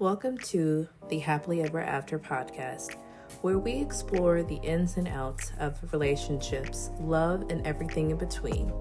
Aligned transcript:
Welcome 0.00 0.38
to 0.38 0.88
the 1.08 1.18
Happily 1.18 1.60
Ever 1.60 1.80
After 1.80 2.20
podcast, 2.20 2.94
where 3.40 3.58
we 3.58 3.72
explore 3.72 4.44
the 4.44 4.60
ins 4.62 4.96
and 4.96 5.08
outs 5.08 5.50
of 5.58 5.76
relationships, 5.92 6.92
love, 7.00 7.50
and 7.50 7.66
everything 7.66 8.12
in 8.12 8.16
between. 8.16 8.72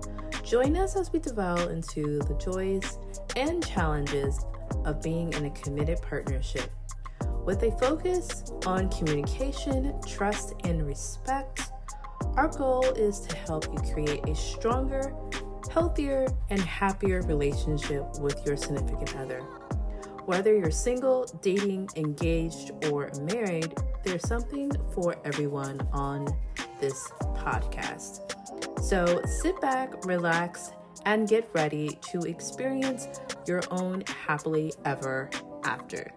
Join 0.44 0.78
us 0.78 0.96
as 0.96 1.12
we 1.12 1.18
delve 1.18 1.72
into 1.72 2.20
the 2.20 2.36
joys 2.36 3.00
and 3.36 3.66
challenges 3.66 4.46
of 4.86 5.02
being 5.02 5.34
in 5.34 5.46
a 5.46 5.50
committed 5.50 6.00
partnership 6.04 6.70
with 7.44 7.64
a 7.64 7.72
focus 7.80 8.54
on 8.68 8.88
communication, 8.92 10.00
trust, 10.06 10.54
and 10.66 10.86
respect. 10.86 11.72
Our 12.36 12.50
goal 12.50 12.84
is 12.92 13.22
to 13.22 13.36
help 13.38 13.66
you 13.74 13.92
create 13.92 14.24
a 14.30 14.36
stronger, 14.36 15.16
healthier, 15.72 16.28
and 16.52 16.62
happier 16.62 17.24
relationship 17.24 18.06
with 18.20 18.46
your 18.46 18.56
significant 18.56 19.18
other. 19.18 19.42
Whether 20.28 20.54
you're 20.54 20.72
single, 20.72 21.26
dating, 21.42 21.88
engaged, 21.96 22.72
or 22.92 23.10
married, 23.34 23.74
there's 24.04 24.28
something 24.28 24.70
for 24.94 25.16
everyone 25.24 25.80
on 25.94 26.28
this 26.82 27.10
podcast. 27.34 28.36
So 28.82 29.22
sit 29.24 29.62
back, 29.62 30.06
relax, 30.06 30.72
and 31.06 31.30
get 31.30 31.50
ready 31.54 31.98
to 32.12 32.24
experience 32.24 33.08
your 33.48 33.62
own 33.72 34.04
happily 34.26 34.74
ever 34.84 35.30
after. 35.64 36.12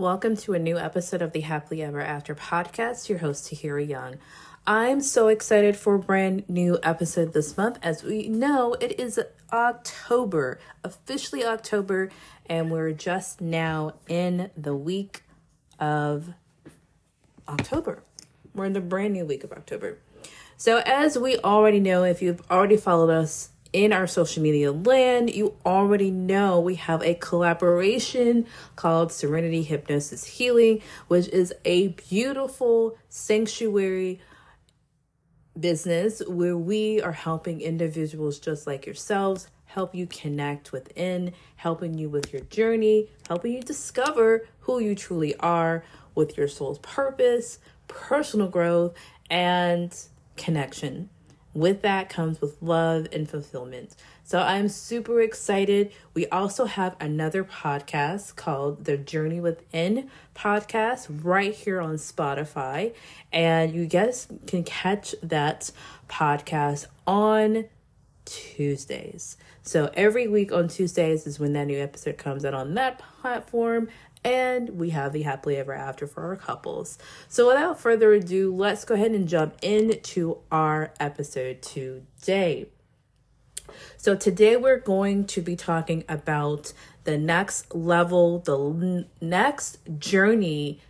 Welcome 0.00 0.38
to 0.38 0.54
a 0.54 0.58
new 0.58 0.78
episode 0.78 1.20
of 1.20 1.32
the 1.32 1.40
Happily 1.40 1.82
Ever 1.82 2.00
After 2.00 2.34
podcast. 2.34 3.10
Your 3.10 3.18
host, 3.18 3.44
Tahira 3.44 3.86
Young. 3.86 4.16
I'm 4.66 5.02
so 5.02 5.28
excited 5.28 5.76
for 5.76 5.96
a 5.96 5.98
brand 5.98 6.48
new 6.48 6.78
episode 6.82 7.34
this 7.34 7.54
month. 7.58 7.78
As 7.82 8.02
we 8.02 8.26
know, 8.26 8.72
it 8.80 8.98
is 8.98 9.20
October, 9.52 10.58
officially 10.82 11.44
October, 11.44 12.08
and 12.46 12.70
we're 12.70 12.92
just 12.92 13.42
now 13.42 13.92
in 14.08 14.50
the 14.56 14.74
week 14.74 15.22
of 15.78 16.32
October. 17.46 18.02
We're 18.54 18.64
in 18.64 18.72
the 18.72 18.80
brand 18.80 19.12
new 19.12 19.26
week 19.26 19.44
of 19.44 19.52
October. 19.52 19.98
So, 20.56 20.78
as 20.78 21.18
we 21.18 21.36
already 21.36 21.78
know, 21.78 22.04
if 22.04 22.22
you've 22.22 22.40
already 22.50 22.78
followed 22.78 23.10
us 23.10 23.50
in 23.72 23.92
our 23.92 24.06
social 24.06 24.42
media 24.42 24.72
land, 24.72 25.34
you 25.34 25.54
already 25.64 26.10
know 26.10 26.60
we 26.60 26.74
have 26.74 27.02
a 27.02 27.14
collaboration 27.14 28.46
called 28.76 29.12
Serenity 29.12 29.62
Hypnosis 29.62 30.24
Healing, 30.24 30.82
which 31.08 31.28
is 31.28 31.52
a 31.64 31.88
beautiful 31.88 32.96
sanctuary 33.08 34.20
business 35.58 36.22
where 36.26 36.56
we 36.56 37.00
are 37.02 37.12
helping 37.12 37.60
individuals 37.60 38.38
just 38.38 38.66
like 38.66 38.86
yourselves 38.86 39.48
help 39.66 39.94
you 39.94 40.06
connect 40.06 40.72
within, 40.72 41.32
helping 41.56 41.96
you 41.96 42.08
with 42.08 42.32
your 42.32 42.42
journey, 42.42 43.08
helping 43.28 43.52
you 43.52 43.62
discover 43.62 44.48
who 44.60 44.80
you 44.80 44.96
truly 44.96 45.36
are 45.36 45.84
with 46.16 46.36
your 46.36 46.48
soul's 46.48 46.78
purpose, 46.80 47.60
personal 47.86 48.48
growth, 48.48 48.94
and 49.28 49.96
connection 50.36 51.08
with 51.54 51.82
that 51.82 52.08
comes 52.08 52.40
with 52.40 52.60
love 52.60 53.08
and 53.12 53.28
fulfillment. 53.28 53.96
So 54.24 54.38
I'm 54.38 54.68
super 54.68 55.20
excited. 55.20 55.92
We 56.14 56.26
also 56.28 56.66
have 56.66 56.94
another 57.00 57.42
podcast 57.42 58.36
called 58.36 58.84
The 58.84 58.96
Journey 58.96 59.40
Within 59.40 60.08
podcast 60.36 61.08
right 61.24 61.52
here 61.52 61.80
on 61.80 61.96
Spotify. 61.96 62.94
And 63.32 63.74
you 63.74 63.86
guys 63.86 64.28
can 64.46 64.62
catch 64.62 65.14
that 65.22 65.72
podcast 66.08 66.86
on 67.06 67.64
Tuesdays. 68.24 69.36
So 69.62 69.90
every 69.94 70.28
week 70.28 70.52
on 70.52 70.68
Tuesdays 70.68 71.26
is 71.26 71.40
when 71.40 71.52
that 71.54 71.66
new 71.66 71.78
episode 71.80 72.16
comes 72.16 72.44
out 72.44 72.54
on 72.54 72.74
that 72.74 73.00
platform 73.00 73.88
and 74.24 74.70
we 74.70 74.90
have 74.90 75.12
the 75.12 75.22
happily 75.22 75.56
ever 75.56 75.72
after 75.72 76.06
for 76.06 76.24
our 76.24 76.36
couples. 76.36 76.98
So, 77.28 77.48
without 77.48 77.80
further 77.80 78.12
ado, 78.12 78.54
let's 78.54 78.84
go 78.84 78.94
ahead 78.94 79.12
and 79.12 79.28
jump 79.28 79.56
into 79.62 80.38
our 80.50 80.92
episode 81.00 81.62
today. 81.62 82.66
So, 83.96 84.14
today 84.14 84.56
we're 84.56 84.78
going 84.78 85.26
to 85.26 85.40
be 85.40 85.56
talking 85.56 86.04
about 86.08 86.72
the 87.04 87.16
next 87.16 87.74
level, 87.74 88.40
the 88.40 89.06
next 89.20 89.78
journey 89.98 90.80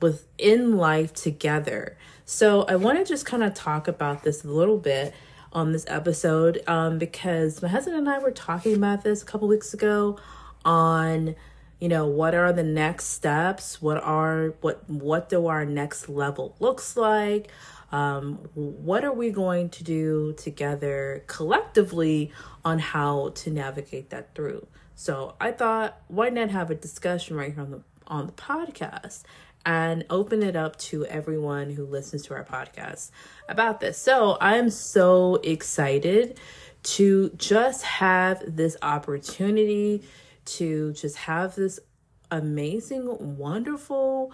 within 0.00 0.76
life 0.76 1.14
together. 1.14 1.96
So, 2.26 2.62
I 2.62 2.76
want 2.76 2.98
to 2.98 3.04
just 3.04 3.24
kind 3.24 3.42
of 3.42 3.54
talk 3.54 3.88
about 3.88 4.24
this 4.24 4.44
a 4.44 4.48
little 4.48 4.78
bit 4.78 5.14
on 5.54 5.72
this 5.72 5.84
episode 5.88 6.62
um, 6.66 6.98
because 6.98 7.62
my 7.62 7.68
husband 7.68 7.96
and 7.96 8.08
I 8.08 8.18
were 8.18 8.32
talking 8.32 8.74
about 8.74 9.04
this 9.04 9.22
a 9.22 9.24
couple 9.24 9.46
weeks 9.46 9.72
ago 9.72 10.18
on 10.64 11.36
you 11.84 11.90
know 11.90 12.06
what 12.06 12.34
are 12.34 12.50
the 12.50 12.62
next 12.62 13.08
steps? 13.08 13.82
What 13.82 14.02
are 14.02 14.54
what 14.62 14.88
what 14.88 15.28
do 15.28 15.48
our 15.48 15.66
next 15.66 16.08
level 16.08 16.56
looks 16.58 16.96
like? 16.96 17.50
Um, 17.92 18.36
what 18.54 19.04
are 19.04 19.12
we 19.12 19.28
going 19.28 19.68
to 19.68 19.84
do 19.84 20.32
together 20.38 21.24
collectively 21.26 22.32
on 22.64 22.78
how 22.78 23.32
to 23.34 23.50
navigate 23.50 24.08
that 24.08 24.34
through? 24.34 24.66
So 24.94 25.34
i 25.38 25.52
thought 25.52 26.00
why 26.08 26.30
not 26.30 26.48
have 26.48 26.70
a 26.70 26.74
discussion 26.74 27.36
right 27.36 27.52
here 27.52 27.62
on 27.62 27.70
the 27.70 27.82
on 28.06 28.28
the 28.28 28.32
podcast 28.32 29.24
and 29.66 30.06
open 30.08 30.42
it 30.42 30.56
up 30.56 30.76
to 30.76 31.04
everyone 31.04 31.68
who 31.68 31.84
listens 31.84 32.22
to 32.22 32.34
our 32.34 32.44
podcast 32.44 33.10
about 33.46 33.80
this. 33.80 33.98
So 33.98 34.38
i'm 34.40 34.70
so 34.70 35.34
excited 35.44 36.40
to 36.94 37.28
just 37.36 37.82
have 37.82 38.42
this 38.46 38.78
opportunity 38.80 40.02
to 40.44 40.92
just 40.92 41.16
have 41.16 41.54
this 41.54 41.80
amazing, 42.30 43.36
wonderful 43.36 44.32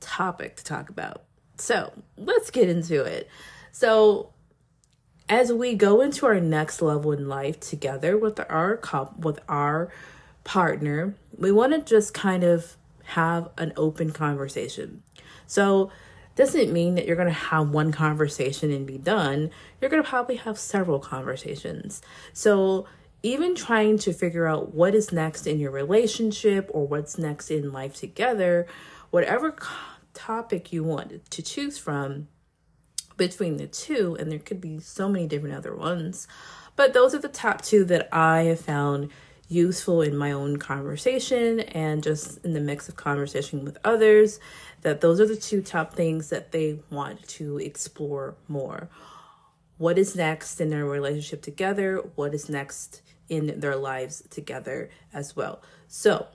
topic 0.00 0.56
to 0.56 0.64
talk 0.64 0.88
about. 0.90 1.24
So 1.56 1.92
let's 2.16 2.50
get 2.50 2.68
into 2.68 3.02
it. 3.04 3.28
So, 3.70 4.30
as 5.28 5.52
we 5.52 5.74
go 5.74 6.00
into 6.02 6.26
our 6.26 6.40
next 6.40 6.82
level 6.82 7.12
in 7.12 7.28
life 7.28 7.58
together 7.60 8.18
with 8.18 8.38
our 8.50 8.80
with 9.18 9.38
our 9.48 9.90
partner, 10.44 11.14
we 11.38 11.52
want 11.52 11.72
to 11.72 11.80
just 11.80 12.12
kind 12.12 12.42
of 12.44 12.76
have 13.04 13.48
an 13.56 13.72
open 13.76 14.10
conversation. 14.10 15.02
So, 15.46 15.90
doesn't 16.34 16.72
mean 16.72 16.94
that 16.94 17.06
you're 17.06 17.16
going 17.16 17.28
to 17.28 17.34
have 17.34 17.70
one 17.70 17.92
conversation 17.92 18.70
and 18.70 18.86
be 18.86 18.98
done. 18.98 19.50
You're 19.80 19.90
going 19.90 20.02
to 20.02 20.08
probably 20.08 20.36
have 20.36 20.58
several 20.58 20.98
conversations. 20.98 22.02
So, 22.32 22.86
even 23.22 23.54
trying 23.54 23.98
to 23.98 24.12
figure 24.12 24.46
out 24.46 24.74
what 24.74 24.94
is 24.94 25.12
next 25.12 25.46
in 25.46 25.58
your 25.58 25.70
relationship 25.70 26.68
or 26.72 26.86
what's 26.86 27.18
next 27.18 27.50
in 27.50 27.72
life 27.72 27.94
together, 27.94 28.66
whatever 29.10 29.56
topic 30.14 30.72
you 30.72 30.82
want 30.82 31.30
to 31.30 31.42
choose 31.42 31.78
from 31.78 32.28
between 33.16 33.56
the 33.56 33.66
two, 33.66 34.16
and 34.18 34.30
there 34.32 34.38
could 34.38 34.60
be 34.60 34.80
so 34.80 35.08
many 35.08 35.26
different 35.26 35.54
other 35.54 35.74
ones, 35.76 36.26
but 36.74 36.92
those 36.92 37.14
are 37.14 37.18
the 37.18 37.28
top 37.28 37.62
two 37.62 37.84
that 37.84 38.08
I 38.12 38.42
have 38.44 38.60
found 38.60 39.10
useful 39.48 40.00
in 40.00 40.16
my 40.16 40.32
own 40.32 40.56
conversation 40.56 41.60
and 41.60 42.02
just 42.02 42.42
in 42.44 42.54
the 42.54 42.60
mix 42.60 42.88
of 42.88 42.96
conversation 42.96 43.64
with 43.64 43.76
others 43.84 44.40
that 44.80 45.02
those 45.02 45.20
are 45.20 45.26
the 45.26 45.36
two 45.36 45.60
top 45.60 45.94
things 45.94 46.30
that 46.30 46.52
they 46.52 46.78
want 46.90 47.28
to 47.28 47.58
explore 47.58 48.34
more 48.48 48.88
what 49.82 49.98
is 49.98 50.14
next 50.14 50.60
in 50.60 50.70
their 50.70 50.84
relationship 50.84 51.42
together 51.42 51.96
what 52.14 52.32
is 52.32 52.48
next 52.48 53.02
in 53.28 53.58
their 53.58 53.74
lives 53.74 54.22
together 54.30 54.88
as 55.12 55.34
well. 55.34 55.60
So, 55.88 56.28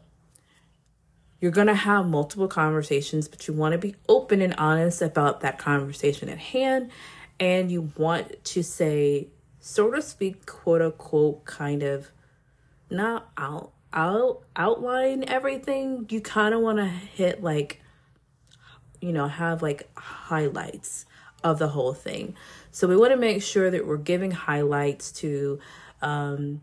you're 1.40 1.52
going 1.52 1.68
to 1.68 1.76
have 1.76 2.08
multiple 2.08 2.50
conversations, 2.50 3.30
but 3.30 3.48
you 3.48 3.54
want 3.54 3.72
to 3.72 3.78
be 3.78 3.96
open 4.10 4.42
and 4.42 4.54
honest 4.58 5.02
about 5.02 5.40
that 5.42 5.60
conversation 5.60 6.28
at 6.28 6.40
hand. 6.40 6.92
And 7.40 7.72
you 7.72 7.94
want 7.96 8.44
to 8.44 8.64
say, 8.64 9.28
sort 9.62 9.98
of 9.98 10.04
speak, 10.04 10.46
quote 10.46 10.82
unquote, 10.82 11.46
kind 11.46 11.84
of 11.84 12.10
not 12.90 13.30
out, 13.38 13.72
out 13.94 14.42
outline 14.58 15.24
everything. 15.30 16.06
You 16.10 16.20
kind 16.20 16.54
of 16.54 16.60
want 16.60 16.80
to 16.80 16.86
hit 16.86 17.42
like, 17.42 17.82
you 19.00 19.14
know, 19.14 19.28
have 19.28 19.62
like 19.62 19.90
highlights 19.96 21.06
of 21.44 21.60
the 21.60 21.70
whole 21.70 21.94
thing. 21.94 22.36
So 22.72 22.88
we 22.88 22.98
want 22.98 23.12
to 23.12 23.18
make 23.18 23.42
sure 23.42 23.70
that 23.72 23.86
we're 23.86 23.98
giving 23.98 24.32
highlights 24.32 25.12
to 25.14 25.60
um, 26.02 26.62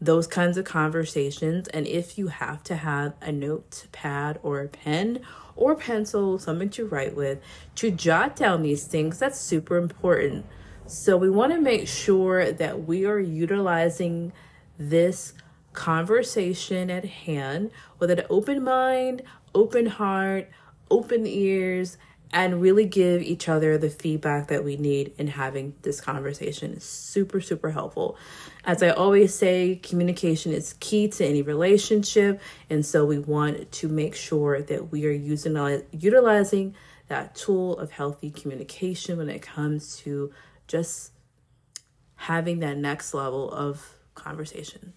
those 0.00 0.26
kinds 0.26 0.58
of 0.58 0.64
conversations. 0.64 1.68
And 1.68 1.86
if 1.86 2.18
you 2.18 2.28
have 2.28 2.62
to 2.64 2.76
have 2.76 3.14
a 3.20 3.32
notepad 3.32 4.38
or 4.42 4.60
a 4.60 4.68
pen 4.68 5.20
or 5.54 5.74
pencil, 5.74 6.38
something 6.38 6.70
to 6.70 6.86
write 6.86 7.16
with, 7.16 7.40
to 7.76 7.90
jot 7.90 8.36
down 8.36 8.62
these 8.62 8.84
things, 8.84 9.18
that's 9.18 9.40
super 9.40 9.76
important. 9.76 10.44
So 10.86 11.16
we 11.16 11.30
want 11.30 11.52
to 11.52 11.60
make 11.60 11.88
sure 11.88 12.52
that 12.52 12.84
we 12.84 13.06
are 13.06 13.18
utilizing 13.18 14.32
this 14.78 15.32
conversation 15.72 16.90
at 16.90 17.04
hand 17.04 17.70
with 17.98 18.10
an 18.10 18.22
open 18.30 18.62
mind, 18.62 19.22
open 19.54 19.86
heart, 19.86 20.48
open 20.90 21.26
ears, 21.26 21.98
and 22.32 22.60
really 22.60 22.84
give 22.84 23.22
each 23.22 23.48
other 23.48 23.78
the 23.78 23.88
feedback 23.88 24.48
that 24.48 24.64
we 24.64 24.76
need 24.76 25.12
in 25.18 25.28
having 25.28 25.74
this 25.82 26.00
conversation. 26.00 26.72
Is 26.72 26.84
super 26.84 27.40
super 27.40 27.70
helpful. 27.70 28.16
As 28.64 28.82
i 28.82 28.90
always 28.90 29.34
say 29.34 29.76
communication 29.76 30.52
is 30.52 30.74
key 30.80 31.08
to 31.08 31.24
any 31.24 31.42
relationship 31.42 32.40
and 32.68 32.84
so 32.84 33.04
we 33.04 33.18
want 33.18 33.70
to 33.72 33.88
make 33.88 34.14
sure 34.14 34.60
that 34.60 34.90
we 34.90 35.06
are 35.06 35.12
using 35.12 35.56
utilizing 35.92 36.74
that 37.08 37.34
tool 37.36 37.78
of 37.78 37.92
healthy 37.92 38.30
communication 38.30 39.18
when 39.18 39.28
it 39.28 39.40
comes 39.40 39.96
to 39.98 40.32
just 40.66 41.12
having 42.16 42.58
that 42.60 42.76
next 42.76 43.14
level 43.14 43.50
of 43.52 43.94
conversation. 44.14 44.92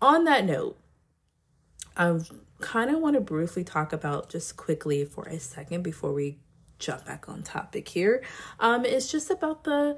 On 0.00 0.24
that 0.24 0.44
note 0.44 0.76
um 1.96 2.24
kind 2.60 2.90
of 2.90 3.00
want 3.00 3.14
to 3.14 3.20
briefly 3.20 3.64
talk 3.64 3.92
about 3.92 4.30
just 4.30 4.56
quickly 4.56 5.04
for 5.04 5.24
a 5.24 5.38
second 5.38 5.82
before 5.82 6.12
we 6.12 6.38
jump 6.78 7.04
back 7.04 7.28
on 7.28 7.42
topic 7.42 7.88
here. 7.88 8.22
Um, 8.60 8.84
it's 8.84 9.10
just 9.10 9.30
about 9.30 9.64
the 9.64 9.96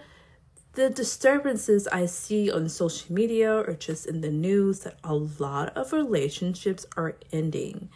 the 0.72 0.90
disturbances 0.90 1.86
I 1.86 2.06
see 2.06 2.50
on 2.50 2.68
social 2.68 3.14
media 3.14 3.54
or 3.54 3.74
just 3.74 4.06
in 4.06 4.22
the 4.22 4.30
news 4.30 4.80
that 4.80 4.98
a 5.04 5.14
lot 5.14 5.76
of 5.76 5.92
relationships 5.92 6.84
are 6.96 7.16
ending 7.32 7.90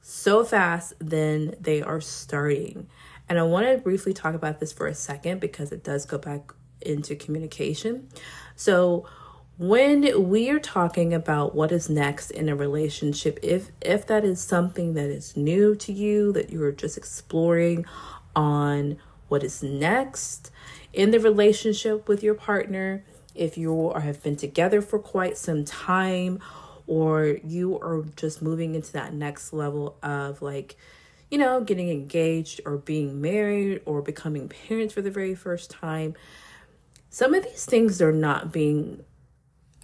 so 0.00 0.44
fast 0.44 0.94
than 1.00 1.56
they 1.60 1.82
are 1.82 2.00
starting. 2.00 2.88
And 3.28 3.38
I 3.38 3.42
want 3.42 3.66
to 3.66 3.78
briefly 3.78 4.12
talk 4.12 4.34
about 4.34 4.60
this 4.60 4.72
for 4.72 4.86
a 4.86 4.94
second 4.94 5.40
because 5.40 5.72
it 5.72 5.82
does 5.82 6.06
go 6.06 6.18
back 6.18 6.52
into 6.80 7.16
communication. 7.16 8.08
So, 8.56 9.06
when 9.58 10.28
we 10.30 10.48
are 10.48 10.58
talking 10.58 11.12
about 11.12 11.54
what 11.54 11.70
is 11.70 11.90
next 11.90 12.30
in 12.30 12.48
a 12.48 12.56
relationship 12.56 13.38
if 13.42 13.70
if 13.82 14.06
that 14.06 14.24
is 14.24 14.40
something 14.40 14.94
that 14.94 15.10
is 15.10 15.36
new 15.36 15.74
to 15.74 15.92
you 15.92 16.32
that 16.32 16.50
you're 16.50 16.72
just 16.72 16.96
exploring 16.96 17.84
on 18.34 18.96
what 19.28 19.42
is 19.44 19.62
next 19.62 20.50
in 20.92 21.10
the 21.10 21.20
relationship 21.20 22.08
with 22.08 22.22
your 22.22 22.34
partner 22.34 23.04
if 23.34 23.56
you 23.56 23.90
are, 23.90 24.00
have 24.00 24.22
been 24.22 24.36
together 24.36 24.80
for 24.80 24.98
quite 24.98 25.36
some 25.36 25.64
time 25.64 26.38
or 26.86 27.38
you 27.44 27.78
are 27.80 28.04
just 28.16 28.42
moving 28.42 28.74
into 28.74 28.92
that 28.92 29.12
next 29.12 29.52
level 29.52 29.96
of 30.02 30.40
like 30.40 30.76
you 31.30 31.36
know 31.36 31.60
getting 31.60 31.90
engaged 31.90 32.58
or 32.64 32.78
being 32.78 33.20
married 33.20 33.82
or 33.84 34.00
becoming 34.00 34.48
parents 34.48 34.94
for 34.94 35.02
the 35.02 35.10
very 35.10 35.34
first 35.34 35.70
time 35.70 36.14
some 37.10 37.34
of 37.34 37.44
these 37.44 37.66
things 37.66 38.00
are 38.00 38.12
not 38.12 38.50
being 38.50 39.04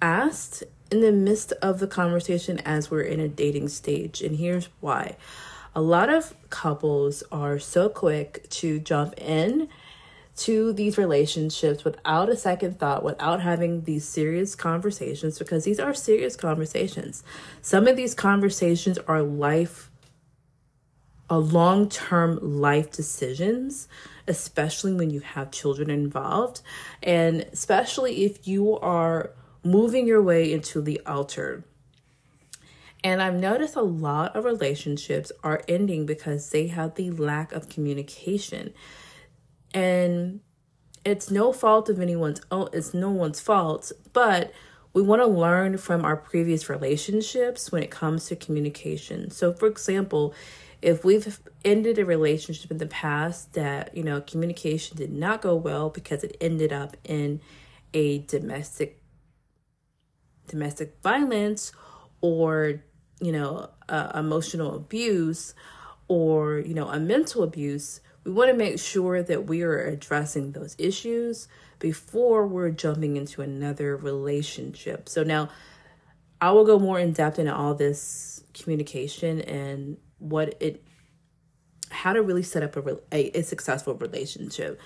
asked 0.01 0.65
in 0.91 1.01
the 1.01 1.13
midst 1.13 1.53
of 1.63 1.79
the 1.79 1.87
conversation 1.87 2.59
as 2.61 2.91
we're 2.91 3.03
in 3.03 3.21
a 3.21 3.29
dating 3.29 3.69
stage. 3.69 4.23
And 4.23 4.37
here's 4.37 4.69
why 4.81 5.17
a 5.75 5.83
lot 5.83 6.09
of 6.09 6.35
couples 6.51 7.23
are 7.31 7.59
so 7.59 7.89
quick 7.89 8.49
to 8.51 8.81
jump 8.81 9.15
in 9.19 9.69
to 10.39 10.73
these 10.73 10.97
relationships 10.97 11.85
without 11.85 12.29
a 12.29 12.37
second 12.37 12.79
thought, 12.79 13.03
without 13.03 13.41
having 13.41 13.83
these 13.83 14.05
serious 14.05 14.55
conversations, 14.55 15.39
because 15.39 15.65
these 15.65 15.81
are 15.81 15.93
serious 15.93 16.37
conversations. 16.37 17.25
Some 17.61 17.89
of 17.89 17.97
these 17.97 18.15
conversations 18.15 18.99
are 19.09 19.23
life, 19.23 19.91
a 21.29 21.39
long 21.39 21.89
term 21.89 22.39
life 22.41 22.91
decisions, 22.93 23.89
especially 24.29 24.95
when 24.95 25.11
you 25.11 25.21
have 25.21 25.51
children 25.51 25.91
involved, 25.91 26.61
and 27.03 27.43
especially 27.53 28.25
if 28.25 28.47
you 28.47 28.79
are 28.79 29.33
moving 29.63 30.07
your 30.07 30.23
way 30.23 30.53
into 30.53 30.81
the 30.81 31.01
altar. 31.07 31.65
And 33.05 33.23
I've 33.23 33.35
noticed 33.35 33.77
a 33.77 33.83
lot 33.83 34.35
of 34.35 34.45
relationships 34.45 35.31
are 35.45 35.63
ending 35.69 36.05
because 36.05 36.51
they 36.51 36.67
have 36.69 36.97
the 36.97 37.11
lack 37.13 37.53
of 37.53 37.69
communication. 37.69 38.73
And 39.73 40.41
it's 41.05 41.31
no 41.31 41.53
fault 41.53 41.89
of 41.89 42.01
anyone's 42.01 42.41
own, 42.51 42.69
it's 42.73 42.93
no 42.93 43.11
one's 43.11 43.41
fault, 43.41 43.93
but 44.13 44.53
we 44.93 45.03
want 45.03 45.23
to 45.23 45.27
learn 45.27 45.79
from 45.79 46.05
our 46.05 46.17
previous 46.17 46.69
relationships 46.69 47.71
when 47.71 47.83
it 47.83 47.91
comes 47.91 48.27
to 48.27 48.37
communication. 48.37 49.31
So, 49.31 49.53
for 49.53 49.67
example, 49.67 50.35
if 50.81 51.05
we've 51.05 51.41
ended 51.65 51.99
a 51.99 52.05
relationship 52.05 52.71
in 52.71 52.79
the 52.79 52.87
past 52.87 53.53
that, 53.55 53.97
you 53.97 54.03
know, 54.03 54.21
communication 54.21 54.97
did 54.97 55.13
not 55.13 55.43
go 55.43 55.55
well 55.55 55.91
because 55.91 56.25
it 56.25 56.37
ended 56.41 56.73
up 56.73 56.97
in 57.05 57.41
a 57.95 58.19
domestic 58.21 58.98
domestic 60.49 60.97
violence 61.03 61.73
or 62.21 62.83
you 63.21 63.33
know 63.33 63.71
uh, 63.89 64.13
emotional 64.15 64.75
abuse 64.75 65.55
or 66.09 66.59
you 66.59 66.75
know 66.75 66.89
a 66.89 66.99
mental 66.99 67.43
abuse 67.43 68.01
we 68.25 68.33
want 68.33 68.51
to 68.51 68.57
make 68.57 68.79
sure 68.79 69.23
that 69.23 69.47
we 69.47 69.63
are 69.63 69.79
addressing 69.79 70.53
those 70.53 70.75
issues 70.79 71.49
before 71.79 72.47
we're 72.47 72.71
jumping 72.71 73.17
into 73.17 73.41
another 73.41 73.97
relationship. 73.97 75.09
So 75.09 75.23
now 75.23 75.49
i 76.41 76.51
will 76.51 76.65
go 76.65 76.79
more 76.79 76.99
in 76.99 77.13
depth 77.13 77.39
into 77.39 77.55
all 77.55 77.75
this 77.75 78.43
communication 78.55 79.41
and 79.43 79.97
what 80.19 80.55
it 80.61 80.85
how 81.91 82.13
to 82.13 82.23
really 82.23 82.43
set 82.43 82.63
up 82.63 82.77
a, 82.77 82.99
a, 83.13 83.39
a 83.39 83.43
successful 83.43 83.95
relationship 83.95 84.81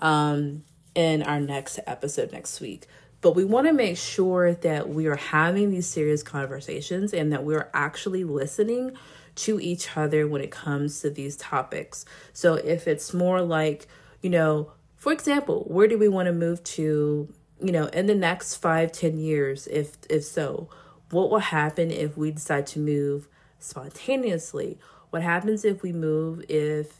um 0.00 0.62
in 0.94 1.22
our 1.22 1.40
next 1.40 1.78
episode 1.86 2.32
next 2.32 2.60
week 2.60 2.86
but 3.20 3.34
we 3.34 3.44
want 3.44 3.66
to 3.66 3.72
make 3.72 3.96
sure 3.96 4.54
that 4.54 4.88
we 4.88 5.06
are 5.06 5.16
having 5.16 5.70
these 5.70 5.86
serious 5.86 6.22
conversations 6.22 7.12
and 7.12 7.32
that 7.32 7.44
we're 7.44 7.68
actually 7.74 8.24
listening 8.24 8.96
to 9.34 9.60
each 9.60 9.96
other 9.96 10.26
when 10.26 10.42
it 10.42 10.50
comes 10.50 11.00
to 11.00 11.10
these 11.10 11.36
topics. 11.36 12.04
So 12.32 12.54
if 12.54 12.86
it's 12.86 13.12
more 13.14 13.40
like, 13.40 13.86
you 14.20 14.30
know, 14.30 14.72
for 14.96 15.12
example, 15.12 15.64
where 15.68 15.86
do 15.86 15.96
we 15.98 16.08
want 16.08 16.26
to 16.26 16.32
move 16.32 16.62
to, 16.64 17.32
you 17.60 17.72
know, 17.72 17.86
in 17.86 18.06
the 18.06 18.14
next 18.14 18.56
five, 18.56 18.92
ten 18.92 19.18
years, 19.18 19.66
if 19.68 19.96
if 20.10 20.24
so, 20.24 20.68
what 21.10 21.30
will 21.30 21.38
happen 21.38 21.90
if 21.90 22.16
we 22.16 22.32
decide 22.32 22.66
to 22.68 22.78
move 22.78 23.28
spontaneously? 23.58 24.78
What 25.10 25.22
happens 25.22 25.64
if 25.64 25.82
we 25.82 25.92
move 25.92 26.44
if 26.48 26.94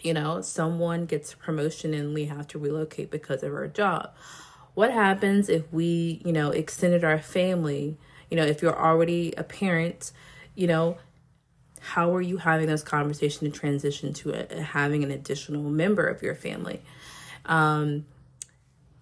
you 0.00 0.14
know 0.14 0.40
someone 0.40 1.06
gets 1.06 1.32
a 1.32 1.36
promotion 1.36 1.94
and 1.94 2.14
we 2.14 2.24
have 2.26 2.46
to 2.48 2.58
relocate 2.58 3.10
because 3.10 3.42
of 3.42 3.52
our 3.52 3.68
job? 3.68 4.12
What 4.74 4.90
happens 4.90 5.48
if 5.48 5.70
we, 5.72 6.22
you 6.24 6.32
know, 6.32 6.50
extended 6.50 7.04
our 7.04 7.18
family? 7.18 7.96
You 8.30 8.36
know, 8.36 8.44
if 8.44 8.62
you're 8.62 8.78
already 8.78 9.34
a 9.36 9.42
parent, 9.42 10.12
you 10.54 10.66
know, 10.66 10.98
how 11.80 12.14
are 12.14 12.22
you 12.22 12.38
having 12.38 12.66
those 12.66 12.82
conversations 12.82 13.52
to 13.52 13.58
transition 13.58 14.12
to 14.14 14.32
a, 14.32 14.62
having 14.62 15.02
an 15.02 15.10
additional 15.10 15.62
member 15.64 16.06
of 16.06 16.22
your 16.22 16.34
family? 16.34 16.80
Um, 17.44 18.06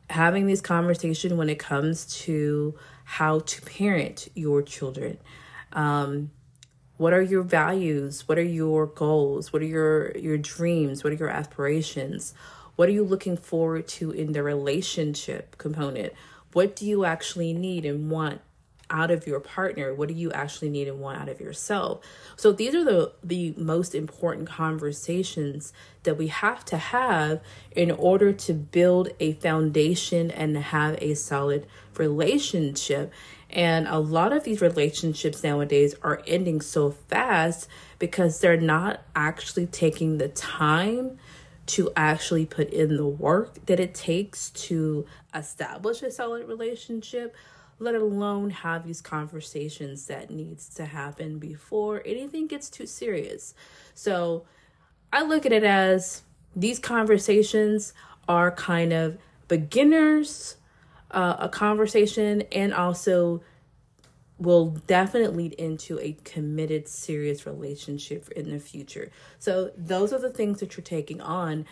having 0.09 0.47
these 0.47 0.61
conversations 0.61 1.35
when 1.35 1.49
it 1.49 1.59
comes 1.59 2.07
to 2.23 2.75
how 3.05 3.41
to 3.41 3.63
parent 3.63 4.29
your 4.35 4.63
children. 4.63 5.19
Um, 5.73 6.31
what 6.97 7.13
are 7.13 7.23
your 7.23 7.43
values? 7.43 8.29
What 8.29 8.39
are 8.39 8.43
your 8.43 8.87
goals? 8.87 9.53
What 9.53 9.63
are 9.63 9.67
your 9.67 10.17
your 10.19 10.37
dreams? 10.37 11.03
What 11.03 11.13
are 11.13 11.17
your 11.17 11.31
aspirations? 11.31 12.35
What 12.77 12.89
are 12.89 12.93
you 12.93 13.05
looking 13.05 13.37
forward 13.37 13.89
to 13.89 14.11
in 14.11 14.33
the 14.33 14.43
relationship 14.43 15.59
component? 15.59 16.13
What 16.53 16.75
do 16.75 16.87
you 16.87 17.05
actually 17.05 17.53
need 17.53 17.85
and 17.85 18.11
want 18.11 18.41
out 18.91 19.11
of 19.11 19.27
your 19.27 19.41
partner? 19.41 19.95
What 19.95 20.09
do 20.09 20.15
you 20.15 20.33
actually 20.33 20.71
need 20.71 20.89
and 20.89 21.01
want 21.01 21.21
out 21.21 21.29
of 21.29 21.41
yourself? 21.41 22.05
So 22.37 22.53
these 22.53 22.75
are 22.75 22.85
the 22.85 23.13
the 23.23 23.55
most 23.57 23.95
important 23.95 24.49
conversations 24.49 25.73
that 26.03 26.17
we 26.17 26.27
have 26.29 26.65
to 26.67 26.77
have 26.77 27.41
in 27.71 27.91
order 27.91 28.33
to 28.33 28.53
build 28.53 29.11
a 29.21 29.35
foundation 29.35 30.31
and 30.31 30.57
have 30.57 30.99
a 31.01 31.15
solid 31.15 31.67
relationship. 31.97 33.13
And 33.49 33.89
a 33.89 33.99
lot 33.99 34.33
of 34.33 34.45
these 34.45 34.61
relationships 34.61 35.43
nowadays 35.43 35.95
are 36.03 36.23
ending 36.27 36.61
so 36.61 36.91
fast 36.91 37.69
because 37.99 38.41
they're 38.41 38.61
not 38.61 39.03
actually 39.15 39.67
taking 39.67 40.19
the 40.19 40.29
time 40.29 41.19
to 41.67 41.91
actually 41.97 42.47
put 42.47 42.71
in 42.71 42.97
the 42.97 43.07
work 43.07 43.67
that 43.67 43.79
it 43.79 43.95
takes 43.95 44.51
to 44.51 45.07
establish 45.35 46.03
a 46.03 46.11
solid 46.11 46.49
relationship 46.49 47.37
let 47.81 47.95
alone 47.95 48.51
have 48.51 48.87
these 48.87 49.01
conversations 49.01 50.07
that 50.07 50.31
needs 50.31 50.69
to 50.69 50.85
happen 50.85 51.39
before 51.39 52.03
anything 52.05 52.47
gets 52.47 52.69
too 52.69 52.87
serious. 52.87 53.55
So 53.95 54.45
i 55.13 55.23
look 55.23 55.45
at 55.45 55.53
it 55.53 55.65
as 55.65 56.23
these 56.55 56.79
conversations 56.79 57.93
are 58.29 58.53
kind 58.53 58.93
of 58.93 59.19
beginners 59.49 60.57
uh, 61.11 61.37
a 61.41 61.49
conversation 61.49 62.43
and 62.53 62.73
also 62.73 63.43
will 64.41 64.71
definitely 64.87 65.49
lead 65.49 65.53
into 65.55 65.99
a 66.01 66.17
committed, 66.25 66.89
serious 66.89 67.47
relationship 67.47 68.31
in 68.31 68.51
the 68.51 68.59
future. 68.59 69.11
So, 69.39 69.71
those 69.77 70.13
are 70.13 70.19
the 70.19 70.31
things 70.31 70.61
that 70.61 70.77
you're 70.77 70.85
taking 70.85 71.21
on 71.21 71.67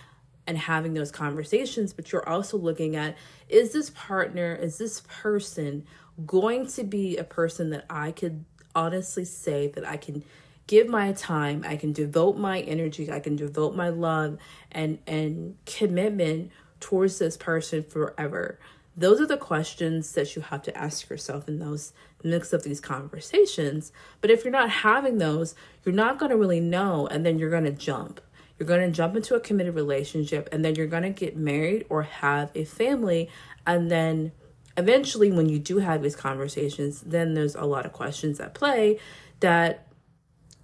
and 0.47 0.57
having 0.57 0.95
those 0.95 1.11
conversations, 1.11 1.93
but 1.93 2.13
you're 2.13 2.29
also 2.29 2.57
looking 2.57 2.97
at 2.97 3.17
is 3.49 3.73
this 3.73 3.91
partner, 3.91 4.55
is 4.55 4.79
this 4.79 5.03
person 5.09 5.85
going 6.27 6.67
to 6.67 6.85
be 6.85 7.17
a 7.17 7.25
person 7.25 7.71
that 7.71 7.85
I 7.89 8.13
could 8.13 8.45
honestly 8.75 9.25
say 9.25 9.69
that 9.69 9.87
I 9.87 9.97
can 9.97 10.25
give 10.67 10.89
my 10.89 11.13
time, 11.13 11.65
I 11.67 11.77
can 11.77 11.93
devote 11.93 12.37
my 12.37 12.61
energy, 12.61 13.11
I 13.11 13.21
can 13.21 13.37
devote 13.37 13.75
my 13.75 13.89
love 13.89 14.39
and 14.71 14.99
and 15.07 15.57
commitment 15.67 16.51
towards 16.81 17.19
this 17.19 17.37
person 17.37 17.83
forever. 17.83 18.59
Those 18.99 19.21
are 19.21 19.27
the 19.27 19.37
questions 19.37 20.13
that 20.13 20.37
you 20.37 20.43
have 20.43 20.63
to 20.63 20.77
ask 20.77 21.09
yourself 21.09 21.49
in 21.49 21.59
those 21.59 21.93
mix 22.23 22.53
of 22.53 22.65
these 22.65 22.81
conversations. 22.81 23.93
But 24.21 24.31
if 24.31 24.45
you're 24.45 24.53
not 24.53 24.71
having 24.71 25.19
those, 25.19 25.55
you're 25.85 25.95
not 25.95 26.19
going 26.19 26.31
to 26.31 26.37
really 26.37 26.61
know 26.61 27.07
and 27.07 27.25
then 27.25 27.39
you're 27.39 27.49
going 27.49 27.65
to 27.65 27.73
jump 27.73 28.21
you're 28.59 28.67
going 28.67 28.81
to 28.81 28.91
jump 28.91 29.15
into 29.15 29.35
a 29.35 29.41
committed 29.41 29.75
relationship 29.75 30.49
and 30.51 30.65
then 30.65 30.75
you're 30.75 30.87
going 30.87 31.05
to 31.05 31.11
get 31.11 31.37
married 31.37 31.87
or 31.89 32.03
have 32.03 32.51
a 32.55 32.65
family. 32.65 33.31
And 33.67 33.91
then 33.91 34.33
eventually, 34.77 35.31
when 35.31 35.49
you 35.49 35.59
do 35.59 35.79
have 35.79 36.03
these 36.03 36.17
conversations, 36.17 37.01
then 37.03 37.35
there's 37.35 37.55
a 37.55 37.65
lot 37.65 37.87
of 37.87 37.93
questions 37.93 38.41
at 38.41 38.55
play 38.55 38.99
that 39.41 39.87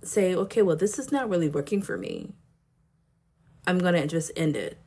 say, 0.03 0.35
okay, 0.35 0.62
well, 0.62 0.76
this 0.76 0.99
is 0.99 1.12
not 1.12 1.31
really 1.31 1.49
working 1.49 1.81
for 1.81 1.97
me. 1.97 2.33
I'm 3.67 3.79
going 3.79 3.95
to 3.95 4.07
just 4.07 4.33
end 4.37 4.57
it. 4.57 4.79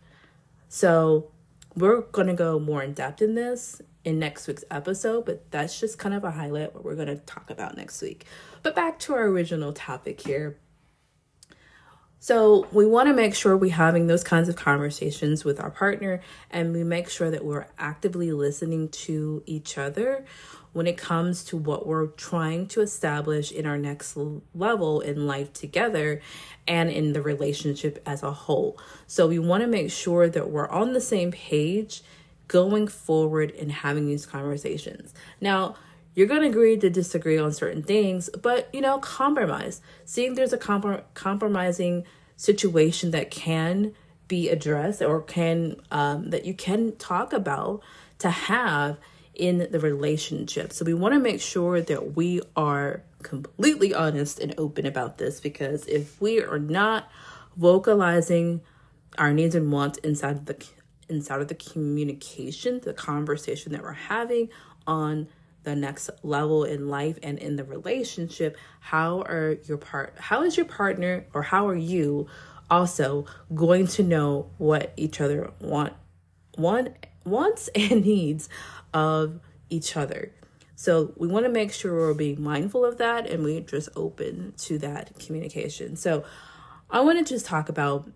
So, 0.68 1.32
we're 1.78 2.02
going 2.02 2.28
to 2.28 2.34
go 2.34 2.60
more 2.60 2.84
in 2.84 2.94
depth 2.94 3.22
in 3.22 3.36
this 3.36 3.82
in 4.04 4.20
next 4.20 4.48
week's 4.48 4.64
episode, 4.72 5.26
but 5.26 5.50
that's 5.52 5.80
just 5.80 6.00
kind 6.00 6.16
of 6.16 6.24
a 6.24 6.32
highlight 6.32 6.74
what 6.74 6.84
we're 6.84 6.96
going 6.96 7.08
to 7.08 7.18
talk 7.18 7.50
about 7.50 7.78
next 7.78 8.02
week. 8.02 8.26
But 8.64 8.76
back 8.76 9.00
to 9.00 9.14
our 9.14 9.26
original 9.26 9.74
topic 9.74 10.22
here 10.22 10.58
so 12.20 12.68
we 12.72 12.86
want 12.86 13.08
to 13.08 13.14
make 13.14 13.36
sure 13.36 13.56
we're 13.56 13.72
having 13.72 14.08
those 14.08 14.24
kinds 14.24 14.50
of 14.50 14.56
conversations 14.56 15.46
with 15.46 15.60
our 15.60 15.70
partner 15.70 16.22
and 16.50 16.74
we 16.74 16.84
make 16.84 17.10
sure 17.10 17.30
that 17.30 17.46
we're 17.46 17.68
actively 17.78 18.32
listening 18.32 18.90
to 18.90 19.44
each 19.46 19.78
other 19.78 20.26
when 20.78 20.86
it 20.86 20.96
comes 20.96 21.44
to 21.44 21.58
what 21.58 21.88
we're 21.88 22.06
trying 22.06 22.68
to 22.68 22.82
establish 22.82 23.52
in 23.52 23.66
our 23.66 23.80
next 23.80 24.16
level 24.54 25.02
in 25.02 25.26
life 25.26 25.52
together 25.52 26.22
and 26.68 26.92
in 26.92 27.14
the 27.14 27.22
relationship 27.22 28.00
as 28.06 28.22
a 28.22 28.32
whole. 28.32 28.78
So 29.08 29.28
we 29.28 29.40
want 29.40 29.62
to 29.62 29.68
make 29.68 29.90
sure 29.90 30.30
that 30.30 30.52
we're 30.52 30.70
on 30.70 30.94
the 30.94 31.02
same 31.02 31.32
page 31.32 32.04
going 32.48 32.88
forward 32.88 33.50
and 33.60 33.72
having 33.72 34.06
these 34.06 34.28
conversations. 34.28 35.16
Now, 35.42 35.76
you're 36.14 36.28
going 36.28 36.44
to 36.44 36.48
agree 36.48 36.78
to 36.78 36.92
disagree 36.92 37.40
on 37.40 37.54
certain 37.54 37.82
things, 37.82 38.30
but 38.40 38.70
you 38.72 38.82
know, 38.82 39.00
compromise. 39.00 39.82
Seeing 40.06 40.36
there's 40.36 40.54
a 40.54 40.60
comprom- 40.60 41.02
compromising 41.16 42.06
situation 42.36 43.10
that 43.12 43.32
can 43.32 43.96
be 44.28 44.50
addressed 44.50 45.02
or 45.02 45.24
can 45.24 45.78
um, 45.90 46.30
that 46.30 46.46
you 46.46 46.54
can 46.54 46.96
talk 46.98 47.34
about 47.34 47.82
to 48.20 48.30
have 48.30 48.98
in 49.38 49.68
the 49.72 49.80
relationship. 49.80 50.74
So 50.74 50.84
we 50.84 50.94
want 50.94 51.14
to 51.14 51.20
make 51.20 51.40
sure 51.40 51.80
that 51.80 52.16
we 52.16 52.42
are 52.56 53.04
completely 53.22 53.94
honest 53.94 54.40
and 54.40 54.54
open 54.58 54.86
about 54.86 55.18
this 55.18 55.40
because 55.40 55.86
if 55.88 56.20
we 56.20 56.42
are 56.42 56.60
not 56.60 57.10
vocalizing 57.56 58.62
our 59.18 59.32
needs 59.34 59.56
and 59.56 59.72
wants 59.72 60.00
inside 60.00 60.38
of 60.38 60.46
the 60.46 60.68
inside 61.10 61.40
of 61.40 61.48
the 61.48 61.56
communication, 61.56 62.82
the 62.84 62.94
conversation 62.94 63.72
that 63.72 63.82
we're 63.82 63.94
having 63.94 64.50
on 64.86 65.28
the 65.64 65.76
next 65.76 66.10
level 66.24 66.64
in 66.64 66.88
life 66.88 67.20
and 67.22 67.38
in 67.40 67.58
the 67.58 67.64
relationship 67.64 68.58
how 68.80 69.20
are 69.24 69.58
your 69.66 69.78
part 69.78 70.14
how 70.18 70.42
is 70.42 70.56
your 70.56 70.66
partner 70.66 71.26
or 71.34 71.42
how 71.44 71.68
are 71.68 71.76
you 71.76 72.26
also 72.70 73.26
going 73.54 73.86
to 73.86 74.02
know 74.02 74.50
what 74.60 74.94
each 74.96 75.20
other 75.20 75.52
want 75.60 75.92
want 76.58 76.94
wants 77.26 77.68
and 77.76 78.06
needs 78.06 78.48
of 78.94 79.40
each 79.70 79.96
other 79.98 80.32
so 80.76 81.14
we 81.18 81.28
want 81.28 81.46
to 81.46 81.52
make 81.52 81.74
sure 81.74 81.94
we're 81.94 82.14
being 82.14 82.42
mindful 82.42 82.86
of 82.86 82.98
that 82.98 83.28
and 83.28 83.44
we're 83.44 83.62
just 83.62 83.90
open 83.96 84.54
to 84.58 84.78
that 84.78 85.18
communication 85.20 85.96
so 85.96 86.24
i 86.90 87.00
want 87.00 87.18
to 87.18 87.34
just 87.34 87.46
talk 87.46 87.70
about 87.70 88.10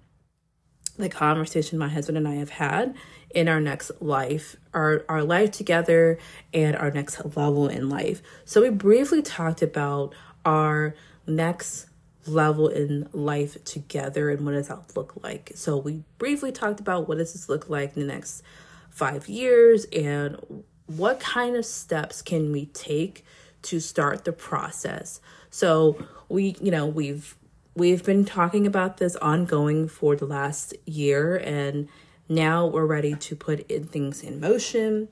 the 0.97 1.09
conversation 1.09 1.77
my 1.77 1.89
husband 1.89 2.17
and 2.17 2.27
i 2.27 2.35
have 2.35 2.49
had 2.49 2.95
in 3.33 3.47
our 3.47 3.59
next 3.59 3.91
life, 4.01 4.55
our, 4.73 5.05
our 5.09 5.23
life 5.23 5.51
together 5.51 6.17
and 6.53 6.75
our 6.75 6.91
next 6.91 7.23
level 7.35 7.67
in 7.67 7.89
life. 7.89 8.21
So 8.45 8.61
we 8.61 8.69
briefly 8.69 9.21
talked 9.21 9.61
about 9.61 10.13
our 10.45 10.95
next 11.27 11.87
level 12.27 12.67
in 12.67 13.09
life 13.13 13.63
together 13.63 14.29
and 14.29 14.45
what 14.45 14.51
does 14.51 14.67
that 14.67 14.95
look 14.95 15.13
like. 15.23 15.51
So 15.55 15.77
we 15.77 16.03
briefly 16.17 16.51
talked 16.51 16.79
about 16.79 17.07
what 17.07 17.17
does 17.17 17.33
this 17.33 17.49
look 17.49 17.69
like 17.69 17.95
in 17.95 18.07
the 18.07 18.13
next 18.13 18.43
five 18.91 19.27
years 19.27 19.85
and 19.85 20.63
what 20.85 21.19
kind 21.19 21.55
of 21.55 21.65
steps 21.65 22.21
can 22.21 22.51
we 22.51 22.67
take 22.67 23.25
to 23.63 23.79
start 23.79 24.25
the 24.25 24.33
process. 24.33 25.21
So 25.49 26.05
we, 26.29 26.55
you 26.61 26.71
know, 26.71 26.85
we've 26.85 27.35
we've 27.75 28.03
been 28.03 28.25
talking 28.25 28.67
about 28.67 28.97
this 28.97 29.15
ongoing 29.15 29.87
for 29.87 30.15
the 30.15 30.25
last 30.25 30.73
year 30.85 31.37
and 31.37 31.87
now 32.27 32.65
we're 32.67 32.85
ready 32.85 33.15
to 33.15 33.35
put 33.35 33.59
in 33.71 33.85
things 33.85 34.21
in 34.23 34.39
motion. 34.39 35.07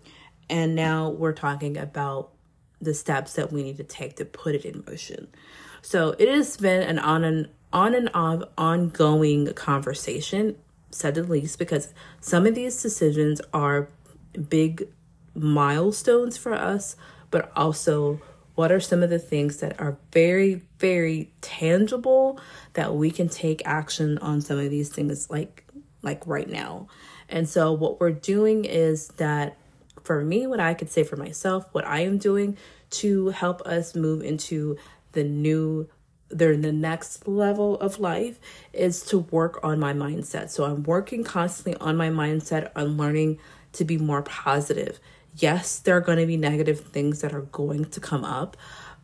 And 0.49 0.75
now 0.75 1.09
we're 1.09 1.33
talking 1.33 1.77
about 1.77 2.31
the 2.81 2.93
steps 2.93 3.33
that 3.33 3.51
we 3.51 3.63
need 3.63 3.77
to 3.77 3.83
take 3.83 4.15
to 4.17 4.25
put 4.25 4.55
it 4.55 4.65
in 4.65 4.83
motion. 4.87 5.27
So 5.81 6.15
it 6.17 6.27
has 6.27 6.57
been 6.57 6.81
an 6.81 6.99
on 6.99 7.23
and 7.23 7.49
on 7.71 7.93
and 7.93 8.09
off 8.13 8.43
ongoing 8.57 9.53
conversation, 9.53 10.55
said 10.91 11.15
the 11.15 11.23
least, 11.23 11.59
because 11.59 11.93
some 12.19 12.45
of 12.45 12.55
these 12.55 12.81
decisions 12.81 13.41
are 13.53 13.89
big 14.49 14.87
milestones 15.33 16.37
for 16.37 16.53
us, 16.53 16.95
but 17.31 17.51
also 17.55 18.21
what 18.55 18.71
are 18.71 18.79
some 18.79 19.01
of 19.03 19.09
the 19.09 19.19
things 19.19 19.57
that 19.57 19.79
are 19.79 19.97
very, 20.11 20.61
very 20.79 21.31
tangible 21.41 22.39
that 22.73 22.93
we 22.93 23.09
can 23.09 23.29
take 23.29 23.61
action 23.65 24.17
on 24.17 24.41
some 24.41 24.59
of 24.59 24.69
these 24.69 24.89
things 24.89 25.29
like 25.29 25.65
like 26.01 26.25
right 26.25 26.49
now. 26.49 26.87
And 27.27 27.47
so 27.47 27.71
what 27.73 27.99
we're 27.99 28.11
doing 28.11 28.65
is 28.65 29.09
that 29.17 29.57
for 30.03 30.23
me, 30.23 30.47
what 30.47 30.59
I 30.59 30.73
could 30.73 30.89
say 30.89 31.03
for 31.03 31.15
myself, 31.17 31.65
what 31.71 31.85
I 31.85 32.01
am 32.01 32.17
doing 32.17 32.57
to 32.91 33.29
help 33.29 33.61
us 33.61 33.95
move 33.95 34.23
into 34.23 34.77
the 35.11 35.23
new 35.23 35.87
the, 36.29 36.55
the 36.55 36.71
next 36.71 37.27
level 37.27 37.79
of 37.79 37.99
life 37.99 38.39
is 38.73 39.03
to 39.05 39.19
work 39.19 39.59
on 39.63 39.79
my 39.79 39.93
mindset. 39.93 40.49
So 40.49 40.63
I'm 40.63 40.83
working 40.83 41.23
constantly 41.23 41.75
on 41.81 41.97
my 41.97 42.09
mindset 42.09 42.71
on 42.75 42.97
learning 42.97 43.39
to 43.73 43.85
be 43.85 43.97
more 43.97 44.21
positive. 44.21 44.99
Yes, 45.35 45.79
there 45.79 45.97
are 45.97 46.01
going 46.01 46.17
to 46.17 46.25
be 46.25 46.37
negative 46.37 46.81
things 46.81 47.21
that 47.21 47.33
are 47.33 47.41
going 47.41 47.85
to 47.85 47.99
come 47.99 48.25
up, 48.25 48.57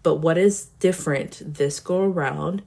but 0.03 0.15
what 0.15 0.37
is 0.37 0.65
different 0.79 1.41
this 1.45 1.79
go 1.79 2.03
around 2.03 2.63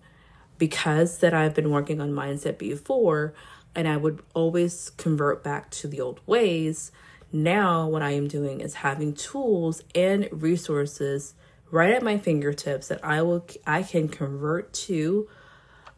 because 0.59 1.19
that 1.19 1.35
I've 1.35 1.55
been 1.55 1.71
working 1.71 2.01
on 2.01 2.11
mindset 2.11 2.59
before, 2.59 3.33
and 3.75 3.87
I 3.87 3.97
would 3.97 4.23
always 4.35 4.91
convert 4.91 5.45
back 5.45 5.71
to 5.71 5.89
the 5.89 6.01
old 6.01 6.21
ways. 6.27 6.91
Now, 7.33 7.87
what 7.87 8.03
I 8.03 8.11
am 8.11 8.27
doing 8.27 8.61
is 8.61 8.75
having 8.75 9.15
tools 9.15 9.83
and 9.95 10.29
resources 10.33 11.35
right 11.71 11.91
at 11.91 12.03
my 12.03 12.19
fingertips 12.19 12.89
that 12.89 13.05
I 13.05 13.23
will 13.23 13.47
I 13.67 13.83
can 13.83 14.09
convert 14.09 14.73
to 14.75 15.29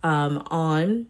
um, 0.02 0.42
on 0.50 1.06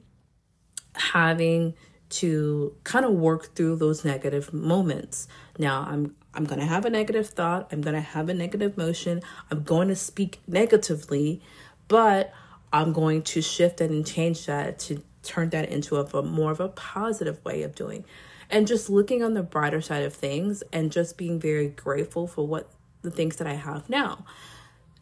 having 0.95 1.75
to 2.11 2.75
kind 2.83 3.05
of 3.05 3.13
work 3.13 3.55
through 3.55 3.77
those 3.77 4.05
negative 4.05 4.53
moments. 4.53 5.29
Now, 5.59 5.87
I'm 5.89 6.17
I'm 6.33 6.45
going 6.45 6.61
to 6.61 6.67
have 6.67 6.85
a 6.85 6.91
negative 6.91 7.29
thought, 7.29 7.69
I'm 7.73 7.81
going 7.81 7.95
to 7.95 8.01
have 8.01 8.29
a 8.29 8.35
negative 8.35 8.77
motion, 8.77 9.21
I'm 9.51 9.65
going 9.65 9.89
to 9.89 9.97
speak 9.97 10.39
negatively, 10.47 11.43
but 11.89 12.33
I'm 12.73 12.93
going 12.93 13.23
to 13.23 13.43
shift 13.43 13.81
and 13.81 14.07
change 14.07 14.47
that 14.47 14.79
to 14.81 15.03
turn 15.25 15.51
that 15.51 15.69
into 15.69 15.97
a, 15.97 16.05
a 16.05 16.23
more 16.23 16.53
of 16.53 16.61
a 16.61 16.69
positive 16.69 17.45
way 17.45 17.63
of 17.63 17.75
doing 17.75 18.05
and 18.49 18.67
just 18.67 18.89
looking 18.89 19.23
on 19.23 19.35
the 19.35 19.43
brighter 19.43 19.81
side 19.81 20.05
of 20.05 20.15
things 20.15 20.63
and 20.73 20.93
just 20.93 21.17
being 21.17 21.41
very 21.41 21.69
grateful 21.69 22.27
for 22.27 22.47
what 22.47 22.69
the 23.03 23.11
things 23.11 23.37
that 23.37 23.47
I 23.47 23.55
have 23.55 23.89
now 23.89 24.25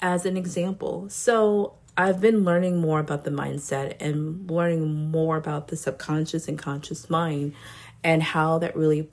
as 0.00 0.24
an 0.26 0.36
example. 0.36 1.08
So 1.08 1.74
I've 1.96 2.20
been 2.20 2.44
learning 2.44 2.80
more 2.80 3.00
about 3.00 3.24
the 3.24 3.30
mindset 3.30 3.96
and 4.00 4.48
learning 4.50 5.10
more 5.10 5.36
about 5.36 5.68
the 5.68 5.76
subconscious 5.76 6.46
and 6.46 6.58
conscious 6.58 7.10
mind 7.10 7.54
and 8.04 8.22
how 8.22 8.58
that 8.58 8.76
really 8.76 9.10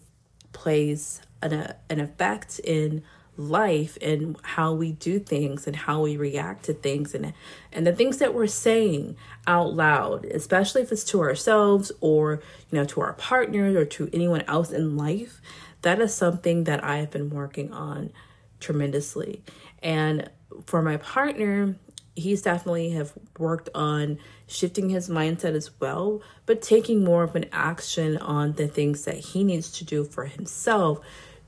plays 0.54 1.22
an, 1.42 1.74
an 1.90 2.00
effect 2.00 2.60
in 2.60 3.04
life 3.38 3.98
and 4.02 4.38
how 4.44 4.74
we 4.74 4.94
do 4.94 5.20
things 5.20 5.68
and 5.68 5.76
how 5.76 6.02
we 6.02 6.16
react 6.16 6.64
to 6.64 6.74
things 6.74 7.14
and 7.14 7.34
and 7.74 7.86
the 7.86 7.92
things 7.92 8.20
that 8.20 8.34
we're 8.34 8.48
saying 8.48 9.18
out 9.46 9.74
loud 9.74 10.24
especially 10.26 10.82
if 10.82 10.90
it's 10.90 11.04
to 11.04 11.20
ourselves 11.20 11.92
or 12.00 12.42
you 12.72 12.78
know 12.78 12.86
to 12.86 13.02
our 13.02 13.12
partners 13.12 13.76
or 13.76 13.84
to 13.84 14.10
anyone 14.14 14.42
else 14.48 14.72
in 14.72 14.96
life 14.96 15.42
that 15.82 16.00
is 16.00 16.14
something 16.14 16.64
that 16.64 16.82
I 16.82 16.98
have 16.98 17.12
been 17.12 17.30
working 17.30 17.74
on 17.74 18.14
tremendously 18.60 19.44
and 19.82 20.30
for 20.66 20.82
my 20.82 20.98
partner 20.98 21.76
he's 22.16 22.42
definitely 22.42 22.92
have 22.92 23.14
worked 23.38 23.70
on 23.76 24.18
shifting 24.48 24.90
his 24.90 25.10
mindset 25.10 25.54
as 25.54 25.70
well, 25.80 26.22
but 26.46 26.62
taking 26.62 27.04
more 27.04 27.24
of 27.24 27.36
an 27.36 27.46
action 27.52 28.18
on 28.18 28.54
the 28.54 28.68
things 28.68 29.06
that 29.06 29.18
he 29.18 29.44
needs 29.44 29.72
to 29.72 29.84
do 29.84 30.04
for 30.04 30.26
himself 30.26 31.00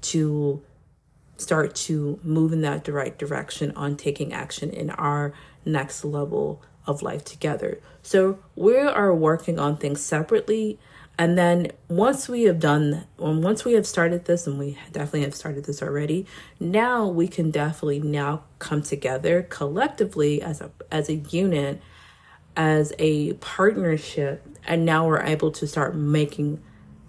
to 0.02 0.62
start 1.38 1.76
to 1.76 2.20
move 2.24 2.52
in 2.52 2.62
that 2.62 2.88
right 2.88 3.18
direction 3.18 3.72
on 3.76 3.96
taking 3.96 4.34
action 4.34 4.70
in 4.70 4.90
our 4.90 5.34
next 5.66 6.04
level 6.04 6.62
of 6.86 7.02
life 7.02 7.24
together. 7.24 7.80
So 8.02 8.40
we 8.56 8.78
are 8.78 9.14
working 9.14 9.60
on 9.60 9.78
things 9.78 10.02
separately. 10.02 10.80
And 11.20 11.36
then 11.38 11.72
once 11.88 12.30
we 12.30 12.44
have 12.44 12.60
done, 12.60 13.08
once 13.18 13.66
we 13.66 13.74
have 13.74 13.88
started 13.88 14.26
this, 14.26 14.46
and 14.46 14.60
we 14.60 14.78
definitely 14.92 15.22
have 15.22 15.34
started 15.34 15.66
this 15.66 15.82
already, 15.82 16.28
now 16.60 17.08
we 17.08 17.28
can 17.28 17.50
definitely 17.50 18.00
now 18.00 18.44
come 18.60 18.84
together 18.84 19.42
collectively 19.50 20.42
as 20.42 20.62
a 20.62 20.70
as 20.92 21.10
a 21.10 21.16
unit, 21.16 21.82
as 22.56 22.94
a 23.00 23.34
partnership, 23.34 24.48
and 24.68 24.86
now 24.86 25.08
we're 25.08 25.24
able 25.24 25.52
to 25.54 25.66
start 25.66 25.96
making 25.96 26.62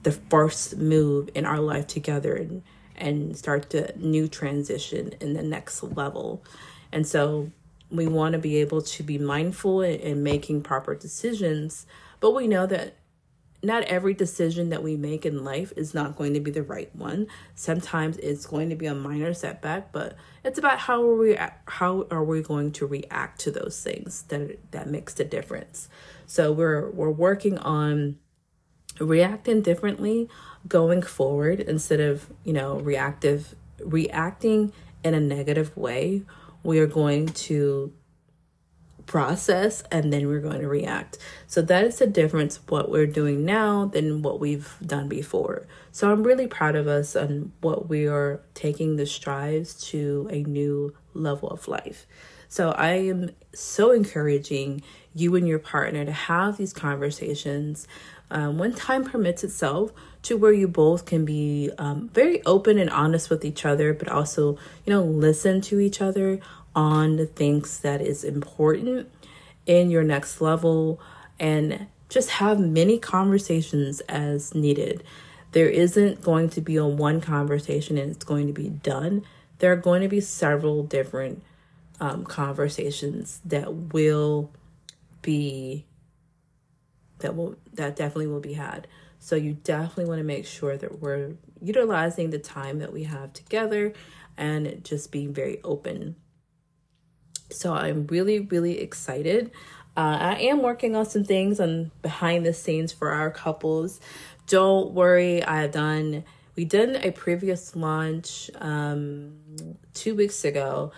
the 0.04 0.12
first 0.12 0.78
move 0.78 1.28
in 1.34 1.44
our 1.44 1.60
life 1.60 1.86
together 1.86 2.34
and 2.34 2.62
and 2.96 3.36
start 3.36 3.70
the 3.70 3.92
new 3.96 4.26
transition 4.26 5.12
in 5.20 5.34
the 5.34 5.42
next 5.42 5.82
level. 5.82 6.42
And 6.92 7.06
so 7.06 7.52
we 7.90 8.06
want 8.06 8.32
to 8.32 8.38
be 8.38 8.56
able 8.56 8.82
to 8.82 9.02
be 9.02 9.18
mindful 9.18 9.82
in, 9.82 10.00
in 10.00 10.22
making 10.22 10.62
proper 10.62 10.94
decisions, 10.94 11.86
but 12.20 12.34
we 12.34 12.46
know 12.48 12.66
that 12.66 12.94
not 13.62 13.82
every 13.84 14.14
decision 14.14 14.70
that 14.70 14.82
we 14.82 14.96
make 14.96 15.26
in 15.26 15.44
life 15.44 15.72
is 15.76 15.92
not 15.92 16.16
going 16.16 16.34
to 16.34 16.40
be 16.40 16.50
the 16.50 16.62
right 16.62 16.94
one. 16.94 17.26
Sometimes 17.54 18.16
it's 18.18 18.46
going 18.46 18.70
to 18.70 18.76
be 18.76 18.86
a 18.86 18.94
minor 18.94 19.34
setback, 19.34 19.90
but 19.90 20.16
it's 20.44 20.58
about 20.58 20.78
how 20.78 21.02
are 21.02 21.16
we 21.16 21.36
how 21.66 22.06
are 22.10 22.22
we 22.22 22.42
going 22.42 22.70
to 22.72 22.86
react 22.86 23.40
to 23.40 23.50
those 23.50 23.82
things 23.82 24.22
that 24.28 24.58
that 24.70 24.88
makes 24.88 25.14
the 25.14 25.24
difference. 25.24 25.88
So 26.26 26.52
we're 26.52 26.90
we're 26.90 27.10
working 27.10 27.58
on 27.58 28.18
reacting 29.00 29.62
differently 29.62 30.28
going 30.66 31.02
forward 31.02 31.60
instead 31.60 32.00
of, 32.00 32.28
you 32.44 32.52
know, 32.52 32.78
reactive 32.78 33.54
reacting 33.80 34.72
in 35.04 35.14
a 35.14 35.20
negative 35.20 35.76
way 35.76 36.22
we 36.62 36.78
are 36.80 36.86
going 36.86 37.26
to 37.28 37.92
process 39.08 39.82
and 39.90 40.12
then 40.12 40.28
we're 40.28 40.38
going 40.38 40.60
to 40.60 40.68
react. 40.68 41.18
So 41.48 41.60
that 41.62 41.84
is 41.84 41.98
the 41.98 42.06
difference 42.06 42.60
what 42.68 42.90
we're 42.90 43.06
doing 43.06 43.44
now 43.44 43.86
than 43.86 44.22
what 44.22 44.38
we've 44.38 44.76
done 44.84 45.08
before. 45.08 45.66
So 45.90 46.12
I'm 46.12 46.22
really 46.22 46.46
proud 46.46 46.76
of 46.76 46.86
us 46.86 47.16
and 47.16 47.50
what 47.60 47.88
we 47.88 48.06
are 48.06 48.40
taking 48.54 48.94
the 48.94 49.06
strides 49.06 49.74
to 49.90 50.28
a 50.30 50.42
new 50.44 50.94
level 51.14 51.48
of 51.48 51.66
life. 51.66 52.06
So 52.48 52.70
I 52.70 52.92
am 52.92 53.30
so 53.52 53.90
encouraging 53.90 54.82
you 55.14 55.34
and 55.34 55.48
your 55.48 55.58
partner 55.58 56.04
to 56.04 56.12
have 56.12 56.56
these 56.56 56.72
conversations 56.72 57.88
um, 58.30 58.58
when 58.58 58.74
time 58.74 59.04
permits 59.04 59.42
itself 59.42 59.90
to 60.22 60.36
where 60.36 60.52
you 60.52 60.68
both 60.68 61.06
can 61.06 61.24
be 61.24 61.70
um, 61.78 62.10
very 62.12 62.44
open 62.44 62.78
and 62.78 62.90
honest 62.90 63.30
with 63.30 63.44
each 63.44 63.64
other, 63.64 63.94
but 63.94 64.08
also, 64.08 64.58
you 64.84 64.92
know, 64.92 65.02
listen 65.02 65.60
to 65.62 65.80
each 65.80 66.00
other 66.00 66.40
on 66.74 67.16
the 67.16 67.26
things 67.26 67.80
that 67.80 68.00
is 68.00 68.24
important 68.24 69.10
in 69.66 69.90
your 69.90 70.02
next 70.02 70.40
level 70.40 71.00
and 71.38 71.86
just 72.08 72.30
have 72.30 72.58
many 72.58 72.98
conversations 72.98 74.00
as 74.02 74.54
needed. 74.54 75.04
There 75.52 75.68
isn't 75.68 76.22
going 76.22 76.50
to 76.50 76.60
be 76.60 76.76
a 76.76 76.86
one 76.86 77.20
conversation 77.20 77.98
and 77.98 78.10
it's 78.10 78.24
going 78.24 78.46
to 78.46 78.52
be 78.52 78.68
done. 78.68 79.24
There 79.58 79.72
are 79.72 79.76
going 79.76 80.02
to 80.02 80.08
be 80.08 80.20
several 80.20 80.82
different 80.82 81.42
um, 82.00 82.24
conversations 82.24 83.40
that 83.44 83.72
will 83.92 84.50
be 85.22 85.84
that 87.18 87.34
will 87.34 87.56
that 87.74 87.96
definitely 87.96 88.28
will 88.28 88.40
be 88.40 88.54
had. 88.54 88.86
So 89.18 89.34
you 89.34 89.54
definitely 89.54 90.04
want 90.04 90.20
to 90.20 90.24
make 90.24 90.46
sure 90.46 90.76
that 90.76 91.00
we're 91.00 91.32
utilizing 91.60 92.30
the 92.30 92.38
time 92.38 92.78
that 92.78 92.92
we 92.92 93.04
have 93.04 93.32
together 93.32 93.92
and 94.36 94.84
just 94.84 95.10
being 95.10 95.34
very 95.34 95.60
open. 95.64 96.14
So 97.50 97.74
I'm 97.74 98.06
really, 98.06 98.40
really 98.40 98.80
excited. 98.80 99.50
Uh, 99.96 100.16
I 100.20 100.34
am 100.42 100.62
working 100.62 100.94
on 100.94 101.06
some 101.06 101.24
things 101.24 101.58
on 101.58 101.90
behind 102.02 102.46
the 102.46 102.52
scenes 102.52 102.92
for 102.92 103.10
our 103.10 103.30
couples. 103.30 104.00
Don't 104.46 104.92
worry, 104.92 105.42
I 105.42 105.62
have 105.62 105.72
done. 105.72 106.24
We 106.56 106.64
did 106.64 107.04
a 107.04 107.10
previous 107.10 107.74
launch 107.74 108.50
um, 108.60 109.38
two 109.94 110.14
weeks 110.14 110.44
ago, 110.44 110.92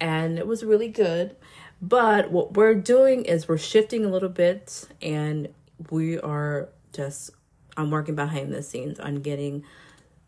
and 0.00 0.38
it 0.38 0.46
was 0.46 0.64
really 0.64 0.88
good. 0.88 1.36
But 1.80 2.30
what 2.30 2.54
we're 2.54 2.74
doing 2.74 3.24
is 3.24 3.48
we're 3.48 3.58
shifting 3.58 4.04
a 4.04 4.08
little 4.08 4.28
bit, 4.28 4.86
and 5.02 5.48
we 5.90 6.18
are 6.18 6.68
just 6.92 7.30
I'm 7.76 7.90
working 7.90 8.16
behind 8.16 8.52
the 8.52 8.62
scenes 8.62 8.98
on 8.98 9.16
getting 9.16 9.64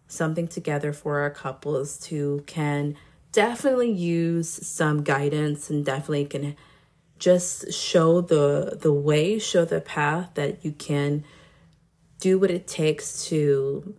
something 0.06 0.46
together 0.46 0.92
for 0.92 1.20
our 1.20 1.30
couples 1.30 1.98
to 1.98 2.42
can 2.46 2.96
definitely 3.32 3.90
use 3.90 4.48
some 4.66 5.02
guidance 5.02 5.70
and 5.70 5.84
definitely 5.84 6.26
can 6.26 6.56
just 7.18 7.72
show 7.72 8.20
the 8.20 8.78
the 8.80 8.92
way, 8.92 9.38
show 9.38 9.64
the 9.64 9.80
path 9.80 10.30
that 10.34 10.64
you 10.64 10.72
can 10.72 11.24
do 12.18 12.38
what 12.38 12.50
it 12.50 12.66
takes 12.66 13.26
to 13.26 13.94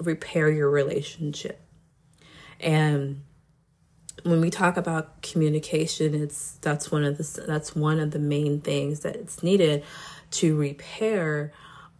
repair 0.00 0.50
your 0.50 0.70
relationship. 0.70 1.60
And 2.60 3.22
when 4.24 4.40
we 4.40 4.50
talk 4.50 4.76
about 4.76 5.22
communication, 5.22 6.14
it's 6.14 6.52
that's 6.60 6.90
one 6.90 7.04
of 7.04 7.18
the 7.18 7.44
that's 7.46 7.74
one 7.74 7.98
of 7.98 8.10
the 8.10 8.18
main 8.18 8.60
things 8.60 9.00
that 9.00 9.16
it's 9.16 9.42
needed 9.42 9.84
to 10.32 10.56
repair 10.56 11.52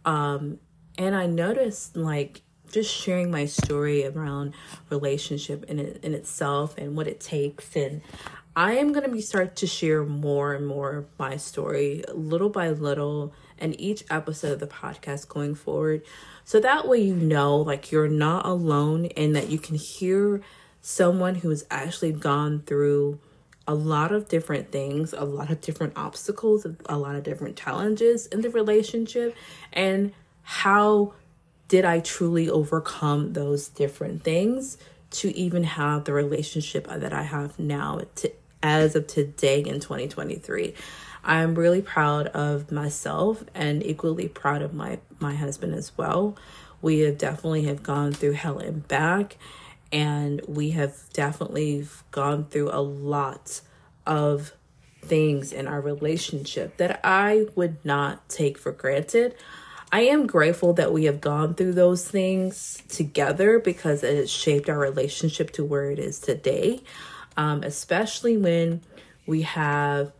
um 0.05 0.59
and 0.97 1.15
I 1.15 1.27
noticed 1.27 1.95
like 1.95 2.41
just 2.73 2.93
sharing 2.93 3.31
my 3.31 3.45
story 3.45 4.05
around 4.05 4.53
relationship 4.89 5.63
in 5.65 5.79
in 5.79 6.13
itself 6.13 6.77
and 6.77 6.97
what 6.97 7.07
it 7.07 7.19
takes. 7.19 7.75
And 7.75 8.01
I 8.55 8.73
am 8.73 8.91
going 8.91 9.05
to 9.05 9.11
be 9.11 9.21
start 9.21 9.55
to 9.57 9.67
share 9.67 10.03
more 10.03 10.53
and 10.53 10.67
more 10.67 11.05
my 11.17 11.37
story 11.37 12.03
little 12.13 12.49
by 12.49 12.69
little 12.69 13.33
and 13.57 13.79
each 13.79 14.03
episode 14.09 14.53
of 14.53 14.59
the 14.59 14.67
podcast 14.67 15.27
going 15.27 15.55
forward. 15.55 16.03
So 16.43 16.59
that 16.59 16.87
way 16.87 16.99
you 16.99 17.15
know 17.15 17.57
like 17.57 17.91
you're 17.91 18.09
not 18.09 18.45
alone 18.45 19.05
and 19.17 19.35
that 19.35 19.49
you 19.49 19.57
can 19.57 19.75
hear 19.75 20.41
someone 20.81 21.35
who 21.35 21.49
has 21.49 21.65
actually 21.71 22.11
gone 22.11 22.59
through 22.59 23.19
a 23.67 23.73
lot 23.73 24.11
of 24.11 24.27
different 24.27 24.71
things, 24.71 25.13
a 25.13 25.23
lot 25.23 25.49
of 25.49 25.61
different 25.61 25.93
obstacles, 25.95 26.67
a 26.87 26.97
lot 26.97 27.15
of 27.15 27.23
different 27.23 27.55
challenges 27.55 28.27
in 28.27 28.41
the 28.41 28.49
relationship 28.49 29.35
and 29.71 30.11
how 30.43 31.13
did 31.73 31.85
I 31.85 32.01
truly 32.01 32.47
overcome 32.51 33.33
those 33.33 33.67
different 33.67 34.21
things 34.21 34.77
to 35.09 35.35
even 35.35 35.63
have 35.63 36.03
the 36.03 36.13
relationship 36.13 36.85
that 36.87 37.11
I 37.11 37.23
have 37.23 37.57
now 37.57 38.01
to, 38.17 38.31
as 38.61 38.95
of 38.95 39.07
today 39.07 39.61
in 39.61 39.79
2023. 39.79 40.75
I'm 41.23 41.55
really 41.55 41.81
proud 41.81 42.27
of 42.27 42.71
myself 42.71 43.43
and 43.55 43.83
equally 43.83 44.27
proud 44.27 44.61
of 44.61 44.75
my 44.75 44.99
my 45.17 45.33
husband 45.33 45.73
as 45.73 45.91
well. 45.97 46.37
We 46.83 46.99
have 46.99 47.17
definitely 47.17 47.63
have 47.63 47.81
gone 47.81 48.13
through 48.13 48.33
hell 48.33 48.59
and 48.59 48.87
back 48.87 49.37
and 49.91 50.41
we 50.47 50.69
have 50.71 50.95
definitely 51.11 51.87
gone 52.11 52.45
through 52.45 52.69
a 52.69 52.81
lot 52.81 53.61
of 54.05 54.53
things 55.01 55.51
in 55.51 55.67
our 55.67 55.81
relationship 55.81 56.77
that 56.77 56.99
I 57.03 57.47
would 57.55 57.83
not 57.83 58.29
take 58.29 58.59
for 58.59 58.71
granted. 58.71 59.33
I 59.93 60.05
am 60.05 60.25
grateful 60.25 60.73
that 60.73 60.91
we 60.91 61.03
have 61.03 61.21
gone 61.21 61.53
through 61.53 61.73
those 61.73 62.03
things 62.09 62.81
together 62.89 63.59
because 63.59 64.01
it 64.01 64.15
has 64.15 64.31
shaped 64.31 64.67
our 64.67 64.79
relationship 64.79 65.51
to 65.51 65.63
where 65.63 65.91
it 65.91 65.99
is 65.99 66.17
today, 66.17 66.81
um, 67.37 67.61
especially 67.61 68.35
when 68.35 68.81
we 69.27 69.43
have 69.43 70.11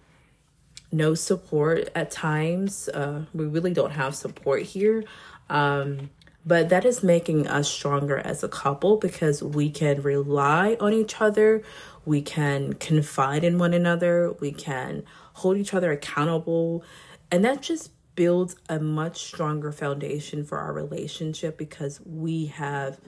no 0.92 1.16
support 1.16 1.90
at 1.96 2.12
times. 2.12 2.88
Uh, 2.88 3.26
we 3.34 3.46
really 3.46 3.74
don't 3.74 3.94
have 3.94 4.16
support 4.16 4.62
here. 4.62 5.06
Um, 5.50 6.12
but 6.46 6.70
that 6.70 6.86
is 6.86 7.02
making 7.02 7.48
us 7.48 7.68
stronger 7.68 8.20
as 8.20 8.44
a 8.44 8.48
couple 8.48 8.98
because 8.98 9.42
we 9.42 9.72
can 9.72 10.04
rely 10.04 10.78
on 10.80 10.94
each 10.94 11.20
other, 11.20 11.64
we 12.06 12.22
can 12.22 12.74
confide 12.74 13.44
in 13.44 13.58
one 13.58 13.74
another, 13.74 14.34
we 14.34 14.52
can 14.52 15.04
hold 15.34 15.58
each 15.58 15.74
other 15.74 15.92
accountable, 15.92 16.84
and 17.32 17.44
that 17.44 17.64
just 17.64 17.90
builds 18.16 18.56
a 18.70 18.80
much 18.80 19.24
stronger 19.24 19.72
foundation 19.72 20.44
for 20.44 20.60
our 20.60 20.74
relationship 20.74 21.58
because 21.58 22.00
we 22.06 22.48
have 22.48 23.00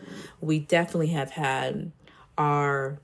we 0.41 0.59
definitely 0.59 1.07
have 1.07 1.31
had 1.31 1.91
our 2.37 2.99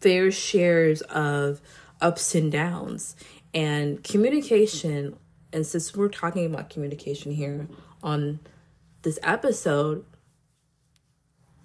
fair 0.00 0.30
shares 0.30 1.02
of 1.02 1.60
ups 2.00 2.34
and 2.34 2.50
downs. 2.50 3.16
And 3.54 4.02
communication 4.02 5.16
and 5.52 5.66
since 5.66 5.94
we're 5.94 6.08
talking 6.08 6.46
about 6.46 6.70
communication 6.70 7.32
here 7.32 7.68
on 8.02 8.40
this 9.02 9.18
episode 9.22 10.04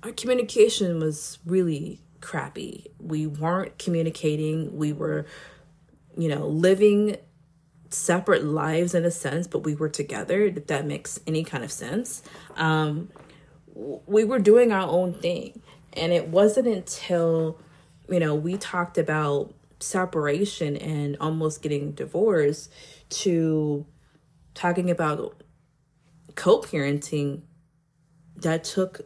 our 0.04 0.12
communication 0.12 1.00
was 1.00 1.40
really 1.46 2.00
crappy. 2.22 2.86
We 3.00 3.26
weren't 3.26 3.80
communicating. 3.80 4.78
We 4.78 4.94
were 4.94 5.26
you 6.18 6.28
know, 6.28 6.48
living 6.48 7.18
separate 7.90 8.44
lives 8.44 8.94
in 8.94 9.06
a 9.06 9.12
sense, 9.12 9.48
but 9.48 9.60
we 9.60 9.76
were 9.76 9.90
together, 9.90 10.42
if 10.42 10.68
that 10.68 10.86
makes 10.86 11.20
any 11.28 11.44
kind 11.44 11.64
of 11.64 11.72
sense. 11.72 12.22
Um, 12.56 13.10
we 13.76 14.24
were 14.24 14.40
doing 14.40 14.72
our 14.72 14.88
own 14.88 15.14
thing. 15.14 15.62
And 15.94 16.14
it 16.14 16.28
wasn't 16.28 16.68
until, 16.68 17.60
you 18.10 18.20
know, 18.20 18.36
we 18.36 18.58
talked 18.58 18.98
about 18.98 19.54
separation 19.80 20.78
and 20.78 21.18
almost 21.20 21.62
getting 21.62 21.92
divorced 21.92 22.72
to 23.10 23.86
talking 24.54 24.90
about 24.90 25.42
co 26.36 26.62
parenting 26.62 27.42
that 28.38 28.64
took 28.64 29.02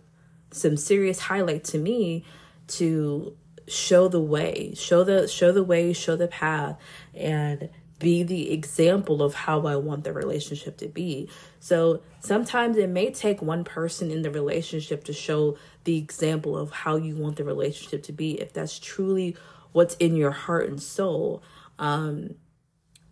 some 0.52 0.78
serious 0.78 1.20
highlight 1.20 1.63
to 1.63 1.78
me 1.78 2.26
to 2.67 3.36
show 3.67 4.08
the 4.10 4.20
way 4.20 4.74
show 4.76 5.04
the 5.04 5.28
show 5.28 5.52
the 5.52 5.63
way 5.63 5.94
show 5.94 6.15
the 6.15 6.28
path 6.28 6.78
and 7.13 7.70
be 8.02 8.24
the 8.24 8.52
example 8.52 9.24
of 9.24 9.34
how 9.34 9.66
I 9.66 9.78
want 9.78 10.04
the 10.04 10.12
relationship 10.14 10.78
to 10.78 10.88
be. 10.88 11.30
So 11.60 12.02
sometimes 12.20 12.78
it 12.78 12.90
may 12.90 13.12
take 13.12 13.42
one 13.42 13.64
person 13.64 14.12
in 14.12 14.22
the 14.24 14.32
relationship 14.32 15.04
to 15.06 15.14
show 15.14 15.58
the 15.84 15.98
example 15.98 16.58
of 16.58 16.72
how 16.72 16.98
you 16.98 17.16
want 17.16 17.38
the 17.38 17.44
relationship 17.44 18.04
to 18.04 18.14
be 18.14 18.40
if 18.42 18.52
that's 18.52 18.80
truly 18.80 19.38
what's 19.72 19.96
in 19.96 20.16
your 20.16 20.32
heart 20.32 20.68
and 20.68 20.82
soul. 20.82 21.42
Um 21.80 22.36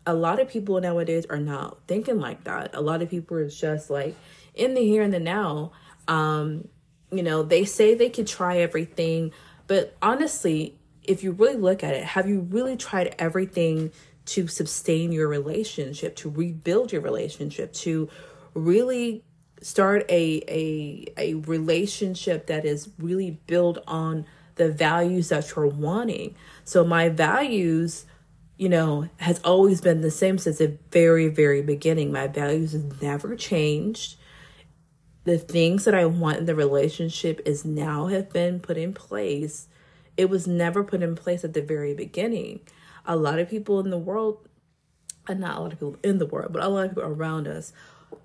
a 0.05 0.13
lot 0.13 0.39
of 0.39 0.49
people 0.49 0.79
nowadays 0.81 1.25
are 1.29 1.39
not 1.39 1.77
thinking 1.87 2.19
like 2.19 2.43
that. 2.45 2.73
A 2.73 2.81
lot 2.81 3.01
of 3.01 3.09
people 3.09 3.37
are 3.37 3.49
just 3.49 3.89
like 3.89 4.15
in 4.55 4.73
the 4.73 4.81
here 4.81 5.03
and 5.03 5.13
the 5.13 5.19
now. 5.19 5.71
Um 6.07 6.67
you 7.11 7.23
know, 7.23 7.43
they 7.43 7.65
say 7.65 7.95
they 7.95 8.09
could 8.09 8.27
try 8.27 8.57
everything, 8.57 9.31
but 9.67 9.95
honestly, 10.01 10.79
if 11.03 11.23
you 11.23 11.31
really 11.31 11.55
look 11.55 11.83
at 11.83 11.95
it, 11.95 12.03
have 12.03 12.29
you 12.29 12.41
really 12.41 12.77
tried 12.77 13.15
everything 13.17 13.91
to 14.33 14.47
sustain 14.47 15.11
your 15.11 15.27
relationship, 15.27 16.15
to 16.17 16.29
rebuild 16.29 16.91
your 16.91 17.01
relationship, 17.01 17.73
to 17.73 18.09
really 18.53 19.23
start 19.61 20.05
a 20.09 20.41
a 20.47 21.05
a 21.17 21.33
relationship 21.35 22.47
that 22.47 22.65
is 22.65 22.89
really 22.97 23.31
built 23.47 23.77
on 23.87 24.25
the 24.55 24.71
values 24.71 25.29
that 25.29 25.53
you're 25.55 25.67
wanting. 25.67 26.35
So 26.63 26.83
my 26.83 27.09
values, 27.09 28.05
you 28.57 28.69
know, 28.69 29.09
has 29.17 29.39
always 29.43 29.81
been 29.81 30.01
the 30.01 30.11
same 30.11 30.37
since 30.37 30.57
the 30.57 30.77
very 30.91 31.27
very 31.27 31.61
beginning. 31.61 32.11
My 32.11 32.27
values 32.27 32.73
have 32.73 33.01
never 33.01 33.35
changed 33.35 34.15
the 35.29 35.37
things 35.37 35.85
that 35.85 35.93
I 35.93 36.05
want 36.05 36.37
in 36.37 36.45
the 36.45 36.55
relationship 36.55 37.41
is 37.45 37.63
now 37.63 38.07
have 38.07 38.31
been 38.31 38.59
put 38.59 38.77
in 38.77 38.93
place. 38.93 39.67
It 40.17 40.29
was 40.29 40.47
never 40.47 40.83
put 40.83 41.03
in 41.03 41.15
place 41.15 41.43
at 41.43 41.53
the 41.53 41.61
very 41.61 41.93
beginning. 41.93 42.61
A 43.09 43.17
lot 43.17 43.39
of 43.39 43.49
people 43.49 43.81
in 43.81 43.89
the 43.89 43.97
world, 43.97 44.47
and 45.27 45.43
uh, 45.43 45.47
not 45.47 45.57
a 45.57 45.61
lot 45.61 45.73
of 45.73 45.79
people 45.79 45.97
in 46.03 46.19
the 46.19 46.25
world, 46.25 46.53
but 46.53 46.63
a 46.63 46.69
lot 46.69 46.85
of 46.85 46.91
people 46.91 47.03
around 47.03 47.47
us 47.47 47.73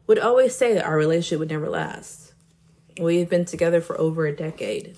would 0.07 0.19
always 0.19 0.55
say 0.55 0.75
that 0.75 0.85
our 0.85 0.97
relationship 0.97 1.41
would 1.41 1.51
never 1.51 1.69
last. 1.69 2.35
We've 3.01 3.29
been 3.29 3.45
together 3.45 3.81
for 3.81 3.99
over 3.99 4.27
a 4.27 4.37
decade. 4.37 4.97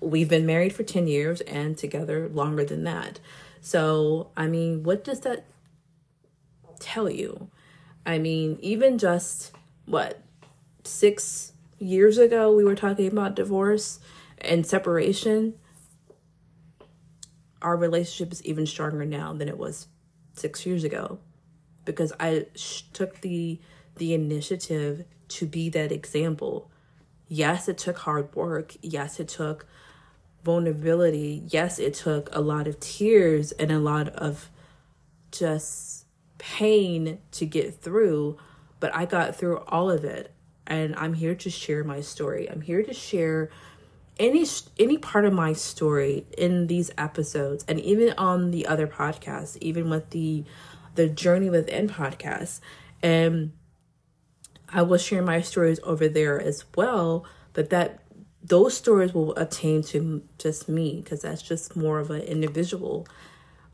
We've 0.00 0.28
been 0.28 0.46
married 0.46 0.72
for 0.72 0.82
10 0.82 1.06
years 1.06 1.40
and 1.42 1.76
together 1.78 2.28
longer 2.28 2.64
than 2.64 2.84
that. 2.84 3.20
So, 3.60 4.30
I 4.36 4.46
mean, 4.46 4.82
what 4.82 5.04
does 5.04 5.20
that 5.20 5.44
tell 6.80 7.08
you? 7.10 7.50
I 8.04 8.18
mean, 8.18 8.58
even 8.60 8.98
just 8.98 9.52
what 9.86 10.22
six 10.84 11.52
years 11.78 12.18
ago 12.18 12.54
we 12.54 12.64
were 12.64 12.76
talking 12.76 13.08
about 13.08 13.34
divorce 13.34 14.00
and 14.38 14.66
separation, 14.66 15.54
our 17.62 17.76
relationship 17.76 18.32
is 18.32 18.44
even 18.44 18.66
stronger 18.66 19.04
now 19.04 19.32
than 19.32 19.48
it 19.48 19.58
was 19.58 19.88
six 20.34 20.66
years 20.66 20.84
ago 20.84 21.18
because 21.84 22.12
I 22.20 22.46
sh- 22.54 22.82
took 22.92 23.20
the 23.20 23.60
the 23.96 24.12
initiative 24.12 25.04
to 25.28 25.46
be 25.46 25.70
that 25.70 25.90
example. 25.90 26.70
Yes, 27.28 27.68
it 27.68 27.78
took 27.78 27.98
hard 27.98 28.34
work. 28.34 28.74
Yes, 28.82 29.18
it 29.18 29.28
took 29.28 29.66
vulnerability. 30.44 31.42
Yes, 31.48 31.78
it 31.78 31.94
took 31.94 32.28
a 32.32 32.40
lot 32.40 32.68
of 32.68 32.78
tears 32.78 33.52
and 33.52 33.72
a 33.72 33.78
lot 33.78 34.08
of 34.10 34.50
just 35.32 36.04
pain 36.38 37.18
to 37.32 37.46
get 37.46 37.80
through, 37.80 38.36
but 38.78 38.94
I 38.94 39.06
got 39.06 39.34
through 39.34 39.58
all 39.66 39.90
of 39.90 40.04
it 40.04 40.32
and 40.66 40.94
I'm 40.96 41.14
here 41.14 41.34
to 41.34 41.50
share 41.50 41.84
my 41.84 42.00
story. 42.00 42.50
I'm 42.50 42.60
here 42.60 42.82
to 42.82 42.92
share 42.92 43.50
any 44.18 44.46
any 44.78 44.98
part 44.98 45.24
of 45.24 45.32
my 45.32 45.52
story 45.52 46.26
in 46.36 46.66
these 46.68 46.90
episodes 46.96 47.64
and 47.68 47.78
even 47.80 48.14
on 48.16 48.50
the 48.50 48.66
other 48.66 48.86
podcasts, 48.86 49.56
even 49.60 49.90
with 49.90 50.10
the 50.10 50.44
the 50.94 51.08
journey 51.08 51.50
within 51.50 51.88
podcasts. 51.88 52.60
And 53.02 53.52
I 54.68 54.82
will 54.82 54.98
share 54.98 55.22
my 55.22 55.42
stories 55.42 55.78
over 55.82 56.08
there 56.08 56.40
as 56.40 56.64
well, 56.74 57.24
but 57.52 57.70
that 57.70 58.00
those 58.42 58.76
stories 58.76 59.12
will 59.12 59.34
attain 59.36 59.82
to 59.82 60.22
just 60.38 60.68
me 60.68 61.00
because 61.02 61.22
that's 61.22 61.42
just 61.42 61.76
more 61.76 61.98
of 61.98 62.10
an 62.10 62.22
individual 62.22 63.06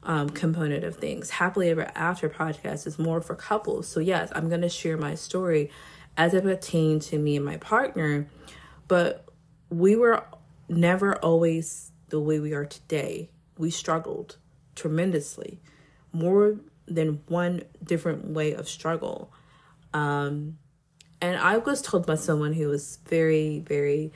um, 0.02 0.30
component 0.30 0.82
of 0.84 0.96
things. 0.96 1.30
Happily 1.30 1.70
Ever 1.70 1.90
After 1.94 2.28
podcast 2.28 2.86
is 2.86 2.98
more 2.98 3.20
for 3.20 3.34
couples. 3.34 3.86
So, 3.86 4.00
yes, 4.00 4.30
I'm 4.34 4.48
going 4.48 4.62
to 4.62 4.68
share 4.68 4.96
my 4.96 5.14
story 5.14 5.70
as 6.16 6.34
it 6.34 6.42
pertained 6.42 7.02
to 7.02 7.18
me 7.18 7.36
and 7.36 7.44
my 7.44 7.58
partner, 7.58 8.26
but 8.88 9.26
we 9.70 9.96
were 9.96 10.24
never 10.76 11.16
always 11.16 11.92
the 12.08 12.20
way 12.20 12.38
we 12.38 12.52
are 12.52 12.64
today. 12.64 13.30
We 13.58 13.70
struggled 13.70 14.36
tremendously, 14.74 15.60
more 16.12 16.56
than 16.86 17.20
one 17.28 17.62
different 17.82 18.26
way 18.26 18.52
of 18.52 18.68
struggle. 18.68 19.32
Um, 19.94 20.58
and 21.20 21.38
I 21.38 21.58
was 21.58 21.80
told 21.82 22.06
by 22.06 22.16
someone 22.16 22.54
who 22.54 22.68
was 22.68 22.98
very, 23.06 23.60
very 23.60 24.12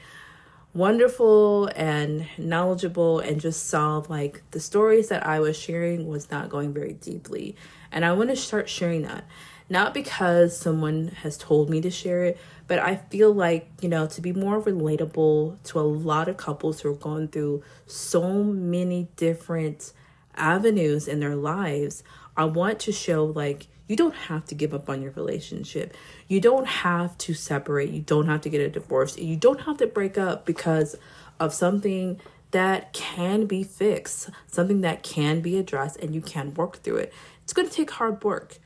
wonderful 0.75 1.71
and 1.75 2.27
knowledgeable 2.37 3.21
and 3.21 3.41
just 3.41 3.69
saw 3.69 4.03
like 4.09 4.43
the 4.51 4.61
stories 4.61 5.09
that 5.09 5.27
I 5.27 5.41
was 5.41 5.59
sharing 5.59 6.07
was 6.07 6.31
not 6.31 6.51
going 6.51 6.75
very 6.75 6.93
deeply. 6.93 7.57
And 7.91 8.05
I 8.05 8.13
want 8.13 8.31
to 8.31 8.37
start 8.37 8.69
sharing 8.69 9.03
that 9.03 9.25
not 9.69 9.95
because 9.95 10.57
someone 10.57 11.09
has 11.23 11.37
told 11.37 11.69
me 11.69 11.81
to 11.81 11.91
share 11.91 12.25
it, 12.25 12.39
but 12.69 12.79
I 12.79 12.97
feel 12.97 13.33
like, 13.33 13.69
you 13.81 13.89
know, 13.89 14.07
to 14.07 14.21
be 14.21 14.33
more 14.33 14.61
relatable 14.61 15.63
to 15.65 15.81
a 15.81 15.83
lot 15.83 16.29
of 16.29 16.37
couples 16.37 16.81
who 16.81 16.91
are 16.91 16.97
going 16.97 17.29
through 17.29 17.63
so 17.87 18.45
many 18.45 19.09
different 19.17 19.93
avenues 20.37 21.09
in 21.09 21.21
their 21.21 21.37
lives, 21.37 22.03
I 22.37 22.45
want 22.45 22.81
to 22.81 22.93
show 22.93 23.25
like 23.25 23.67
you 23.89 23.97
don't 23.97 24.15
have 24.15 24.45
to 24.47 24.55
give 24.55 24.75
up 24.75 24.89
on 24.89 25.01
your 25.01 25.13
relationship. 25.13 25.97
You 26.27 26.41
don't 26.41 26.67
have 26.67 27.17
to 27.19 27.35
separate. 27.35 27.91
You 27.91 28.03
don't 28.03 28.27
have 28.27 28.41
to 28.43 28.49
get 28.49 28.61
a 28.61 28.69
divorce. 28.69 29.17
You 29.17 29.37
don't 29.37 29.61
have 29.63 29.77
to 29.79 29.87
break 29.87 30.19
up 30.19 30.45
because 30.45 30.97
of 31.39 31.55
something 31.55 32.21
that 32.51 32.93
can 32.93 33.47
be 33.47 33.63
fixed, 33.63 34.31
something 34.49 34.81
that 34.81 35.03
can 35.03 35.41
be 35.41 35.59
addressed, 35.59 35.99
and 35.99 36.15
you 36.15 36.21
can 36.21 36.55
work 36.55 36.83
through 36.83 36.97
it. 36.97 37.13
It's 37.45 37.53
going 37.53 37.69
to 37.69 37.75
take 37.75 37.93
hard 37.93 38.25
work 38.25 38.59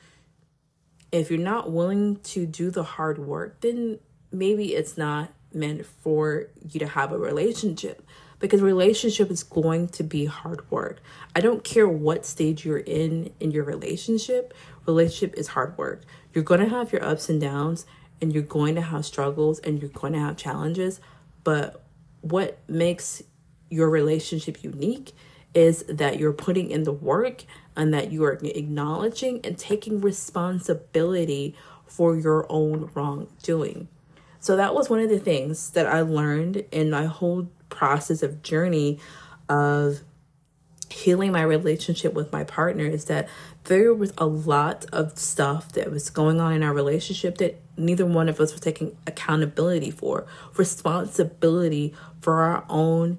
if 1.13 1.31
you're 1.31 1.41
not 1.41 1.71
willing 1.71 2.17
to 2.21 2.47
do 2.47 2.71
the 2.71 2.83
hard 2.83 3.19
work, 3.19 3.61
then 3.61 3.99
maybe 4.33 4.75
it's 4.75 4.97
not 4.97 5.33
meant 5.53 5.85
for 5.85 6.47
you 6.69 6.79
to 6.79 6.87
have 6.87 7.13
a 7.13 7.19
relationship 7.19 8.07
because 8.39 8.63
relationship 8.63 9.31
is 9.31 9.43
going 9.43 9.89
to 9.89 10.03
be 10.03 10.25
hard 10.25 10.69
work. 10.71 11.01
I 11.35 11.41
don't 11.41 11.63
care 11.63 11.89
what 11.89 12.25
stage 12.25 12.65
you're 12.65 12.79
in 12.79 13.33
in 13.41 13.51
your 13.51 13.65
relationship, 13.65 14.55
relationship 14.87 15.39
is 15.39 15.49
hard 15.49 15.77
work. 15.77 16.03
You're 16.33 16.45
going 16.45 16.61
to 16.61 16.69
have 16.69 16.93
your 16.93 17.05
ups 17.05 17.29
and 17.29 17.41
downs 17.41 17.87
and 18.23 18.33
you're 18.33 18.43
going 18.43 18.75
to 18.77 18.83
have 18.83 19.05
struggles 19.05 19.59
and 19.61 19.81
you're 19.81 19.91
going 19.91 20.13
to 20.13 20.21
have 20.21 20.37
challenges, 20.37 21.01
but 21.45 21.85
what 22.21 22.59
makes 22.69 23.23
your 23.71 23.89
relationship 23.89 24.63
unique 24.63 25.13
is 25.55 25.85
that 25.89 26.19
you're 26.19 26.33
putting 26.33 26.71
in 26.71 26.85
the 26.85 26.93
work 26.93 27.45
and 27.77 27.93
that 27.93 28.13
you 28.13 28.25
are 28.25 28.39
acknowledging 28.43 29.41
and 29.45 29.59
taking 29.59 30.01
responsibility 30.01 31.55
for 31.87 32.17
your 32.17 32.47
own 32.49 32.91
wrongdoing. 32.95 33.89
So 34.39 34.57
that 34.57 34.75
was 34.75 34.89
one 34.89 35.01
of 35.01 35.11
the 35.11 35.19
things 35.19 35.71
that 35.71 35.87
I 35.87 36.01
learned 36.01 36.65
in 36.71 36.91
my 36.91 37.05
whole 37.05 37.51
process 37.69 38.23
of 38.23 38.43
journey 38.43 38.99
of 39.49 40.01
healing 40.91 41.33
my 41.33 41.43
relationship 41.43 42.15
with 42.15 42.33
my 42.33 42.43
partner 42.43 42.85
is 42.85 43.05
that 43.07 43.29
there 43.65 43.95
was 43.95 44.13
a 44.19 44.27
lot 44.27 44.85
of 44.93 45.17
stuff 45.19 45.73
that 45.73 45.91
was 45.91 46.11
going 46.11 46.41
on 46.41 46.53
in 46.53 46.63
our 46.63 46.73
relationship 46.73 47.39
that 47.39 47.61
neither 47.77 48.05
one 48.05 48.29
of 48.29 48.41
us 48.41 48.53
was 48.53 48.61
taking 48.61 48.97
accountability 49.07 49.91
for, 49.91 50.27
responsibility 50.57 51.95
for 52.21 52.41
our 52.41 52.65
own 52.69 53.19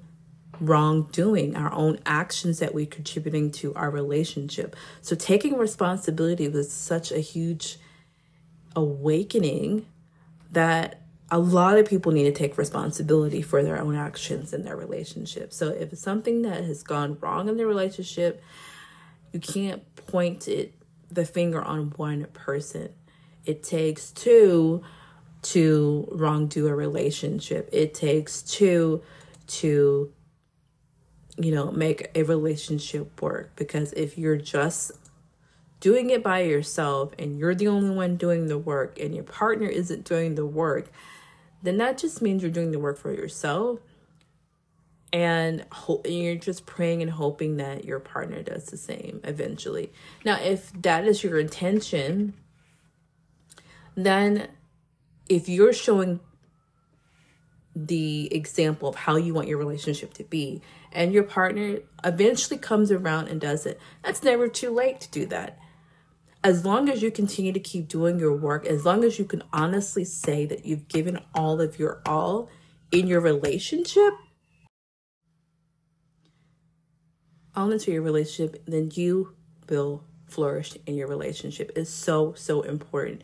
wrongdoing, 0.62 1.56
our 1.56 1.72
own 1.72 1.98
actions 2.06 2.60
that 2.60 2.74
we're 2.74 2.86
contributing 2.86 3.50
to 3.50 3.74
our 3.74 3.90
relationship. 3.90 4.76
So 5.00 5.16
taking 5.16 5.58
responsibility 5.58 6.48
was 6.48 6.72
such 6.72 7.10
a 7.10 7.18
huge 7.18 7.78
awakening 8.76 9.86
that 10.52 11.00
a 11.30 11.38
lot 11.38 11.78
of 11.78 11.88
people 11.88 12.12
need 12.12 12.24
to 12.24 12.32
take 12.32 12.56
responsibility 12.58 13.42
for 13.42 13.62
their 13.62 13.80
own 13.80 13.96
actions 13.96 14.52
in 14.52 14.64
their 14.64 14.76
relationship. 14.76 15.52
So 15.52 15.68
if 15.68 15.92
it's 15.92 16.02
something 16.02 16.42
that 16.42 16.64
has 16.64 16.82
gone 16.82 17.16
wrong 17.20 17.48
in 17.48 17.56
their 17.56 17.66
relationship, 17.66 18.42
you 19.32 19.40
can't 19.40 19.82
point 19.96 20.46
it 20.46 20.74
the 21.10 21.24
finger 21.24 21.62
on 21.62 21.92
one 21.96 22.26
person. 22.34 22.90
It 23.44 23.62
takes 23.62 24.10
two 24.12 24.82
to 25.42 26.08
wrongdo 26.12 26.68
a 26.68 26.74
relationship. 26.74 27.68
It 27.72 27.94
takes 27.94 28.42
two 28.42 29.02
to 29.48 30.12
you 31.36 31.52
know, 31.54 31.70
make 31.70 32.10
a 32.14 32.22
relationship 32.22 33.20
work 33.22 33.52
because 33.56 33.92
if 33.94 34.18
you're 34.18 34.36
just 34.36 34.92
doing 35.80 36.10
it 36.10 36.22
by 36.22 36.40
yourself 36.40 37.12
and 37.18 37.38
you're 37.38 37.54
the 37.54 37.68
only 37.68 37.94
one 37.94 38.16
doing 38.16 38.46
the 38.46 38.58
work 38.58 38.98
and 39.00 39.14
your 39.14 39.24
partner 39.24 39.66
isn't 39.66 40.04
doing 40.04 40.34
the 40.34 40.46
work, 40.46 40.90
then 41.62 41.78
that 41.78 41.98
just 41.98 42.22
means 42.22 42.42
you're 42.42 42.50
doing 42.50 42.70
the 42.70 42.78
work 42.78 42.98
for 42.98 43.12
yourself 43.12 43.80
and 45.12 45.64
you're 46.04 46.36
just 46.36 46.64
praying 46.66 47.02
and 47.02 47.10
hoping 47.10 47.56
that 47.56 47.84
your 47.84 48.00
partner 48.00 48.42
does 48.42 48.66
the 48.66 48.76
same 48.76 49.20
eventually. 49.24 49.92
Now, 50.24 50.40
if 50.40 50.72
that 50.82 51.06
is 51.06 51.22
your 51.22 51.38
intention, 51.38 52.34
then 53.94 54.48
if 55.28 55.48
you're 55.48 55.72
showing 55.72 56.20
the 57.74 58.34
example 58.34 58.88
of 58.88 58.94
how 58.94 59.16
you 59.16 59.32
want 59.34 59.48
your 59.48 59.58
relationship 59.58 60.12
to 60.14 60.24
be, 60.24 60.60
and 60.92 61.12
your 61.12 61.22
partner 61.22 61.78
eventually 62.04 62.58
comes 62.58 62.90
around 62.90 63.28
and 63.28 63.40
does 63.40 63.64
it, 63.66 63.80
that's 64.04 64.22
never 64.22 64.48
too 64.48 64.70
late 64.70 65.00
to 65.00 65.10
do 65.10 65.26
that. 65.26 65.58
As 66.44 66.64
long 66.64 66.88
as 66.88 67.02
you 67.02 67.10
continue 67.10 67.52
to 67.52 67.60
keep 67.60 67.88
doing 67.88 68.18
your 68.18 68.34
work, 68.34 68.66
as 68.66 68.84
long 68.84 69.04
as 69.04 69.18
you 69.18 69.24
can 69.24 69.42
honestly 69.52 70.04
say 70.04 70.44
that 70.46 70.66
you've 70.66 70.88
given 70.88 71.20
all 71.34 71.60
of 71.60 71.78
your 71.78 72.02
all 72.04 72.50
in 72.90 73.06
your 73.06 73.20
relationship, 73.20 74.12
all 77.54 77.70
into 77.70 77.92
your 77.92 78.02
relationship, 78.02 78.62
then 78.66 78.90
you 78.94 79.34
will 79.68 80.04
flourish 80.26 80.76
in 80.86 80.96
your 80.96 81.06
relationship. 81.06 81.70
Is 81.76 81.88
so, 81.88 82.34
so 82.34 82.62
important. 82.62 83.22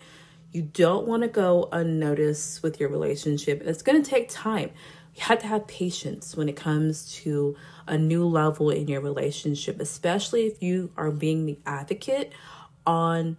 You 0.53 0.63
don't 0.63 1.07
want 1.07 1.23
to 1.23 1.29
go 1.29 1.69
unnoticed 1.73 2.63
with 2.63 2.81
your 2.81 2.89
relationship. 2.89 3.63
It's 3.65 3.83
going 3.83 4.03
to 4.03 4.11
take 4.11 4.29
time. 4.29 4.71
You 5.15 5.23
have 5.23 5.41
to 5.41 5.47
have 5.47 5.67
patience 5.67 6.37
when 6.37 6.49
it 6.49 6.57
comes 6.57 7.13
to 7.23 7.57
a 7.87 7.99
new 7.99 8.25
level 8.25 8.71
in 8.71 8.89
your 8.89 9.01
relationship, 9.01 9.81
especially 9.81 10.47
if 10.47 10.63
you 10.63 10.91
are 10.97 11.11
being 11.11 11.45
the 11.47 11.59
advocate 11.67 12.33
on 12.87 13.37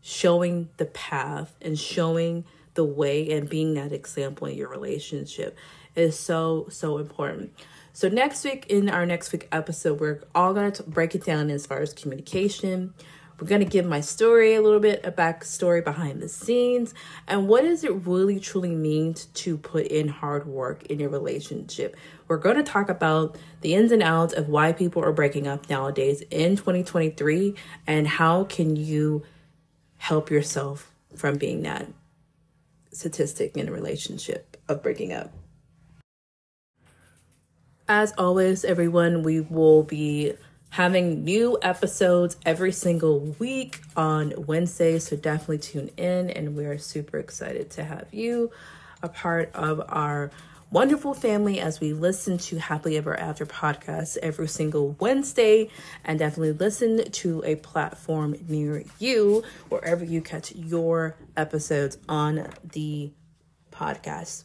showing 0.00 0.68
the 0.76 0.84
path 0.84 1.54
and 1.62 1.78
showing 1.78 2.44
the 2.74 2.84
way 2.84 3.30
and 3.32 3.48
being 3.48 3.74
that 3.74 3.92
example 3.92 4.46
in 4.46 4.56
your 4.56 4.68
relationship 4.68 5.56
is 5.94 6.18
so 6.18 6.66
so 6.68 6.98
important. 6.98 7.52
So 7.92 8.08
next 8.08 8.44
week 8.44 8.66
in 8.68 8.90
our 8.90 9.06
next 9.06 9.32
week 9.32 9.48
episode, 9.52 10.00
we're 10.00 10.20
all 10.34 10.52
going 10.52 10.72
to 10.72 10.82
break 10.82 11.14
it 11.14 11.24
down 11.24 11.48
as 11.50 11.64
far 11.64 11.78
as 11.78 11.92
communication. 11.92 12.92
We're 13.38 13.48
going 13.48 13.62
to 13.62 13.66
give 13.66 13.84
my 13.84 14.00
story 14.00 14.54
a 14.54 14.62
little 14.62 14.80
bit, 14.80 15.04
a 15.04 15.10
backstory 15.10 15.82
behind 15.82 16.22
the 16.22 16.28
scenes, 16.28 16.94
and 17.26 17.48
what 17.48 17.62
does 17.62 17.82
it 17.84 17.92
really 18.06 18.38
truly 18.38 18.74
mean 18.74 19.14
to 19.14 19.56
put 19.56 19.86
in 19.86 20.08
hard 20.08 20.46
work 20.46 20.84
in 20.86 21.00
your 21.00 21.10
relationship. 21.10 21.96
We're 22.28 22.38
going 22.38 22.56
to 22.56 22.62
talk 22.62 22.88
about 22.88 23.36
the 23.60 23.74
ins 23.74 23.92
and 23.92 24.02
outs 24.02 24.34
of 24.34 24.48
why 24.48 24.72
people 24.72 25.02
are 25.04 25.12
breaking 25.12 25.46
up 25.46 25.68
nowadays 25.68 26.22
in 26.30 26.56
2023 26.56 27.54
and 27.86 28.06
how 28.06 28.44
can 28.44 28.76
you 28.76 29.24
help 29.96 30.30
yourself 30.30 30.92
from 31.16 31.36
being 31.36 31.62
that 31.62 31.88
statistic 32.92 33.56
in 33.56 33.68
a 33.68 33.72
relationship 33.72 34.56
of 34.68 34.82
breaking 34.82 35.12
up. 35.12 35.32
As 37.88 38.12
always, 38.16 38.64
everyone, 38.64 39.22
we 39.22 39.40
will 39.40 39.82
be 39.82 40.34
having 40.74 41.22
new 41.22 41.56
episodes 41.62 42.36
every 42.44 42.72
single 42.72 43.20
week 43.38 43.80
on 43.96 44.34
Wednesday. 44.36 44.98
So 44.98 45.14
definitely 45.14 45.58
tune 45.58 45.88
in. 45.96 46.30
And 46.30 46.56
we 46.56 46.64
are 46.64 46.78
super 46.78 47.16
excited 47.16 47.70
to 47.70 47.84
have 47.84 48.08
you 48.10 48.50
a 49.00 49.08
part 49.08 49.52
of 49.54 49.80
our 49.88 50.32
wonderful 50.72 51.14
family 51.14 51.60
as 51.60 51.78
we 51.78 51.92
listen 51.92 52.38
to 52.38 52.58
Happily 52.58 52.96
Ever 52.96 53.16
After 53.16 53.46
podcast 53.46 54.16
every 54.16 54.48
single 54.48 54.96
Wednesday. 54.98 55.70
And 56.04 56.18
definitely 56.18 56.54
listen 56.54 57.08
to 57.08 57.44
a 57.46 57.54
platform 57.54 58.34
near 58.48 58.82
you, 58.98 59.44
wherever 59.68 60.04
you 60.04 60.22
catch 60.22 60.56
your 60.56 61.14
episodes 61.36 61.98
on 62.08 62.48
the 62.64 63.12
podcast 63.70 64.42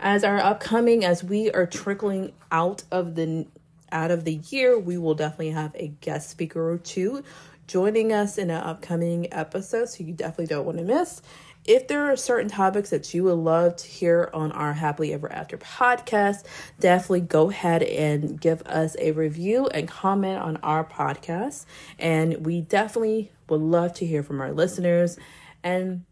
as 0.00 0.22
our 0.22 0.38
upcoming 0.38 1.04
as 1.04 1.24
we 1.24 1.50
are 1.50 1.66
trickling 1.66 2.32
out 2.52 2.84
of 2.92 3.16
the 3.16 3.44
out 3.92 4.10
of 4.10 4.24
the 4.24 4.40
year 4.48 4.78
we 4.78 4.98
will 4.98 5.14
definitely 5.14 5.50
have 5.50 5.74
a 5.74 5.88
guest 6.00 6.30
speaker 6.30 6.70
or 6.70 6.78
two 6.78 7.22
joining 7.66 8.12
us 8.12 8.38
in 8.38 8.50
an 8.50 8.62
upcoming 8.62 9.32
episode 9.32 9.88
so 9.88 10.02
you 10.02 10.12
definitely 10.12 10.46
don't 10.46 10.64
want 10.64 10.78
to 10.78 10.84
miss. 10.84 11.20
If 11.64 11.86
there 11.86 12.10
are 12.10 12.16
certain 12.16 12.48
topics 12.48 12.90
that 12.90 13.12
you 13.12 13.24
would 13.24 13.34
love 13.34 13.76
to 13.76 13.86
hear 13.86 14.30
on 14.32 14.52
our 14.52 14.72
happily 14.72 15.12
ever 15.12 15.30
after 15.30 15.58
podcast 15.58 16.44
definitely 16.80 17.20
go 17.20 17.50
ahead 17.50 17.82
and 17.82 18.40
give 18.40 18.62
us 18.62 18.96
a 18.98 19.12
review 19.12 19.66
and 19.66 19.86
comment 19.86 20.40
on 20.40 20.56
our 20.62 20.82
podcast 20.82 21.66
and 21.98 22.46
we 22.46 22.62
definitely 22.62 23.30
would 23.48 23.60
love 23.60 23.92
to 23.94 24.06
hear 24.06 24.22
from 24.22 24.40
our 24.40 24.52
listeners. 24.52 25.18
And 25.62 26.04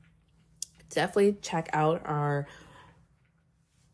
definitely 0.90 1.36
check 1.40 1.70
out 1.72 2.02
our 2.04 2.46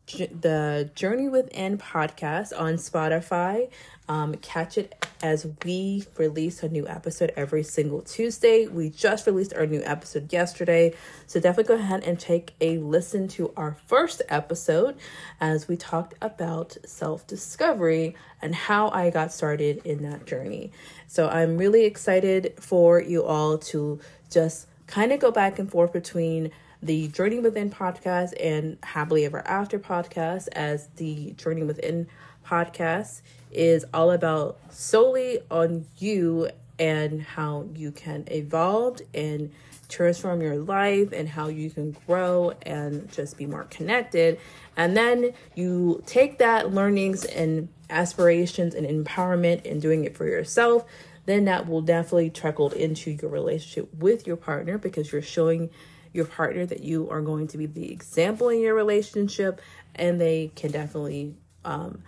the 0.07 0.89
Journey 0.95 1.29
Within 1.29 1.77
podcast 1.77 2.51
on 2.59 2.73
Spotify. 2.73 3.69
Um, 4.09 4.35
catch 4.35 4.77
it 4.77 4.93
as 5.21 5.47
we 5.63 6.05
release 6.17 6.61
a 6.61 6.67
new 6.67 6.85
episode 6.85 7.31
every 7.37 7.63
single 7.63 8.01
Tuesday. 8.01 8.67
We 8.67 8.89
just 8.89 9.25
released 9.25 9.53
our 9.53 9.65
new 9.65 9.81
episode 9.85 10.33
yesterday, 10.33 10.93
so 11.25 11.39
definitely 11.39 11.75
go 11.75 11.81
ahead 11.81 12.03
and 12.03 12.19
take 12.19 12.53
a 12.59 12.79
listen 12.79 13.29
to 13.29 13.53
our 13.55 13.77
first 13.87 14.21
episode 14.27 14.97
as 15.39 15.69
we 15.69 15.77
talked 15.77 16.15
about 16.21 16.75
self 16.85 17.25
discovery 17.25 18.15
and 18.41 18.53
how 18.53 18.89
I 18.89 19.09
got 19.09 19.31
started 19.31 19.81
in 19.85 20.03
that 20.03 20.25
journey. 20.25 20.73
So 21.07 21.29
I'm 21.29 21.57
really 21.57 21.85
excited 21.85 22.55
for 22.59 23.01
you 23.01 23.23
all 23.23 23.57
to 23.59 24.01
just 24.29 24.67
kind 24.85 25.13
of 25.13 25.19
go 25.19 25.31
back 25.31 25.59
and 25.59 25.71
forth 25.71 25.93
between 25.93 26.51
the 26.83 27.07
Journey 27.07 27.39
Within 27.39 27.69
podcast 27.69 28.33
and 28.39 28.77
Happily 28.83 29.23
Ever 29.23 29.39
After 29.47 29.79
podcast, 29.79 30.49
as 30.51 30.87
the 30.97 31.31
Journey 31.31 31.63
Within 31.63 32.07
podcast 32.45 33.21
is 33.51 33.85
all 33.93 34.11
about 34.11 34.59
solely 34.69 35.39
on 35.49 35.85
you 35.97 36.49
and 36.77 37.21
how 37.21 37.65
you 37.73 37.91
can 37.91 38.25
evolve 38.29 38.99
and 39.13 39.51
transform 39.87 40.41
your 40.41 40.57
life 40.57 41.13
and 41.13 41.29
how 41.29 41.47
you 41.47 41.69
can 41.69 41.95
grow 42.05 42.51
and 42.63 43.09
just 43.13 43.37
be 43.37 43.45
more 43.45 43.63
connected. 43.65 44.37
And 44.75 44.97
then 44.97 45.33
you 45.55 46.03
take 46.05 46.39
that 46.39 46.73
learnings 46.73 47.23
and 47.23 47.69
aspirations 47.89 48.75
and 48.75 48.85
empowerment 48.85 49.69
and 49.69 49.81
doing 49.81 50.03
it 50.03 50.17
for 50.17 50.25
yourself, 50.25 50.83
then 51.25 51.45
that 51.45 51.69
will 51.69 51.81
definitely 51.81 52.29
trickle 52.29 52.71
into 52.71 53.11
your 53.11 53.31
relationship 53.31 53.93
with 53.93 54.27
your 54.27 54.35
partner 54.35 54.77
because 54.77 55.13
you're 55.13 55.21
showing 55.21 55.69
your 56.13 56.25
partner 56.25 56.65
that 56.65 56.83
you 56.83 57.09
are 57.09 57.21
going 57.21 57.47
to 57.47 57.57
be 57.57 57.65
the 57.65 57.91
example 57.91 58.49
in 58.49 58.61
your 58.61 58.75
relationship 58.75 59.61
and 59.95 60.21
they 60.21 60.51
can 60.55 60.71
definitely 60.71 61.35
um, 61.65 62.03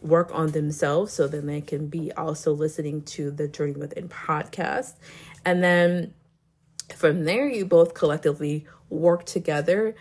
work 0.00 0.30
on 0.34 0.50
themselves 0.50 1.12
so 1.12 1.28
then 1.28 1.46
they 1.46 1.60
can 1.60 1.86
be 1.86 2.12
also 2.12 2.52
listening 2.52 3.02
to 3.02 3.30
the 3.30 3.48
journey 3.48 3.72
within 3.72 4.08
podcast. 4.08 4.94
And 5.44 5.62
then 5.62 6.14
from 6.94 7.24
there 7.24 7.48
you 7.48 7.64
both 7.64 7.94
collectively 7.94 8.66
work 8.90 9.24
together 9.24 9.94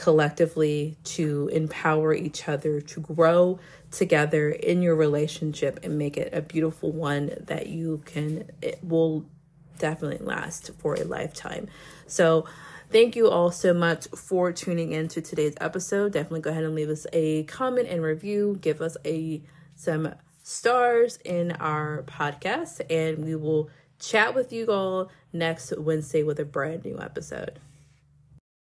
collectively 0.00 0.96
to 1.04 1.50
empower 1.52 2.14
each 2.14 2.48
other 2.48 2.80
to 2.80 3.00
grow 3.00 3.58
together 3.90 4.48
in 4.48 4.80
your 4.80 4.96
relationship 4.96 5.78
and 5.82 5.98
make 5.98 6.16
it 6.16 6.32
a 6.32 6.40
beautiful 6.40 6.90
one 6.90 7.30
that 7.38 7.66
you 7.66 8.00
can 8.06 8.50
it 8.62 8.78
will 8.82 9.26
definitely 9.80 10.24
last 10.24 10.70
for 10.78 10.94
a 10.94 11.02
lifetime. 11.02 11.66
So, 12.06 12.46
thank 12.90 13.16
you 13.16 13.28
all 13.28 13.50
so 13.50 13.74
much 13.74 14.06
for 14.08 14.52
tuning 14.52 14.92
in 14.92 15.08
to 15.08 15.20
today's 15.20 15.54
episode. 15.60 16.12
Definitely 16.12 16.42
go 16.42 16.50
ahead 16.50 16.64
and 16.64 16.74
leave 16.74 16.90
us 16.90 17.06
a 17.12 17.42
comment 17.44 17.88
and 17.88 18.02
review. 18.02 18.58
Give 18.60 18.80
us 18.80 18.96
a 19.04 19.42
some 19.74 20.14
stars 20.42 21.18
in 21.24 21.52
our 21.52 22.02
podcast, 22.02 22.80
and 22.90 23.24
we 23.24 23.34
will 23.34 23.70
chat 23.98 24.34
with 24.34 24.52
you 24.52 24.66
all 24.66 25.10
next 25.32 25.72
Wednesday 25.78 26.22
with 26.22 26.38
a 26.38 26.44
brand 26.44 26.84
new 26.84 26.98
episode. 27.00 27.58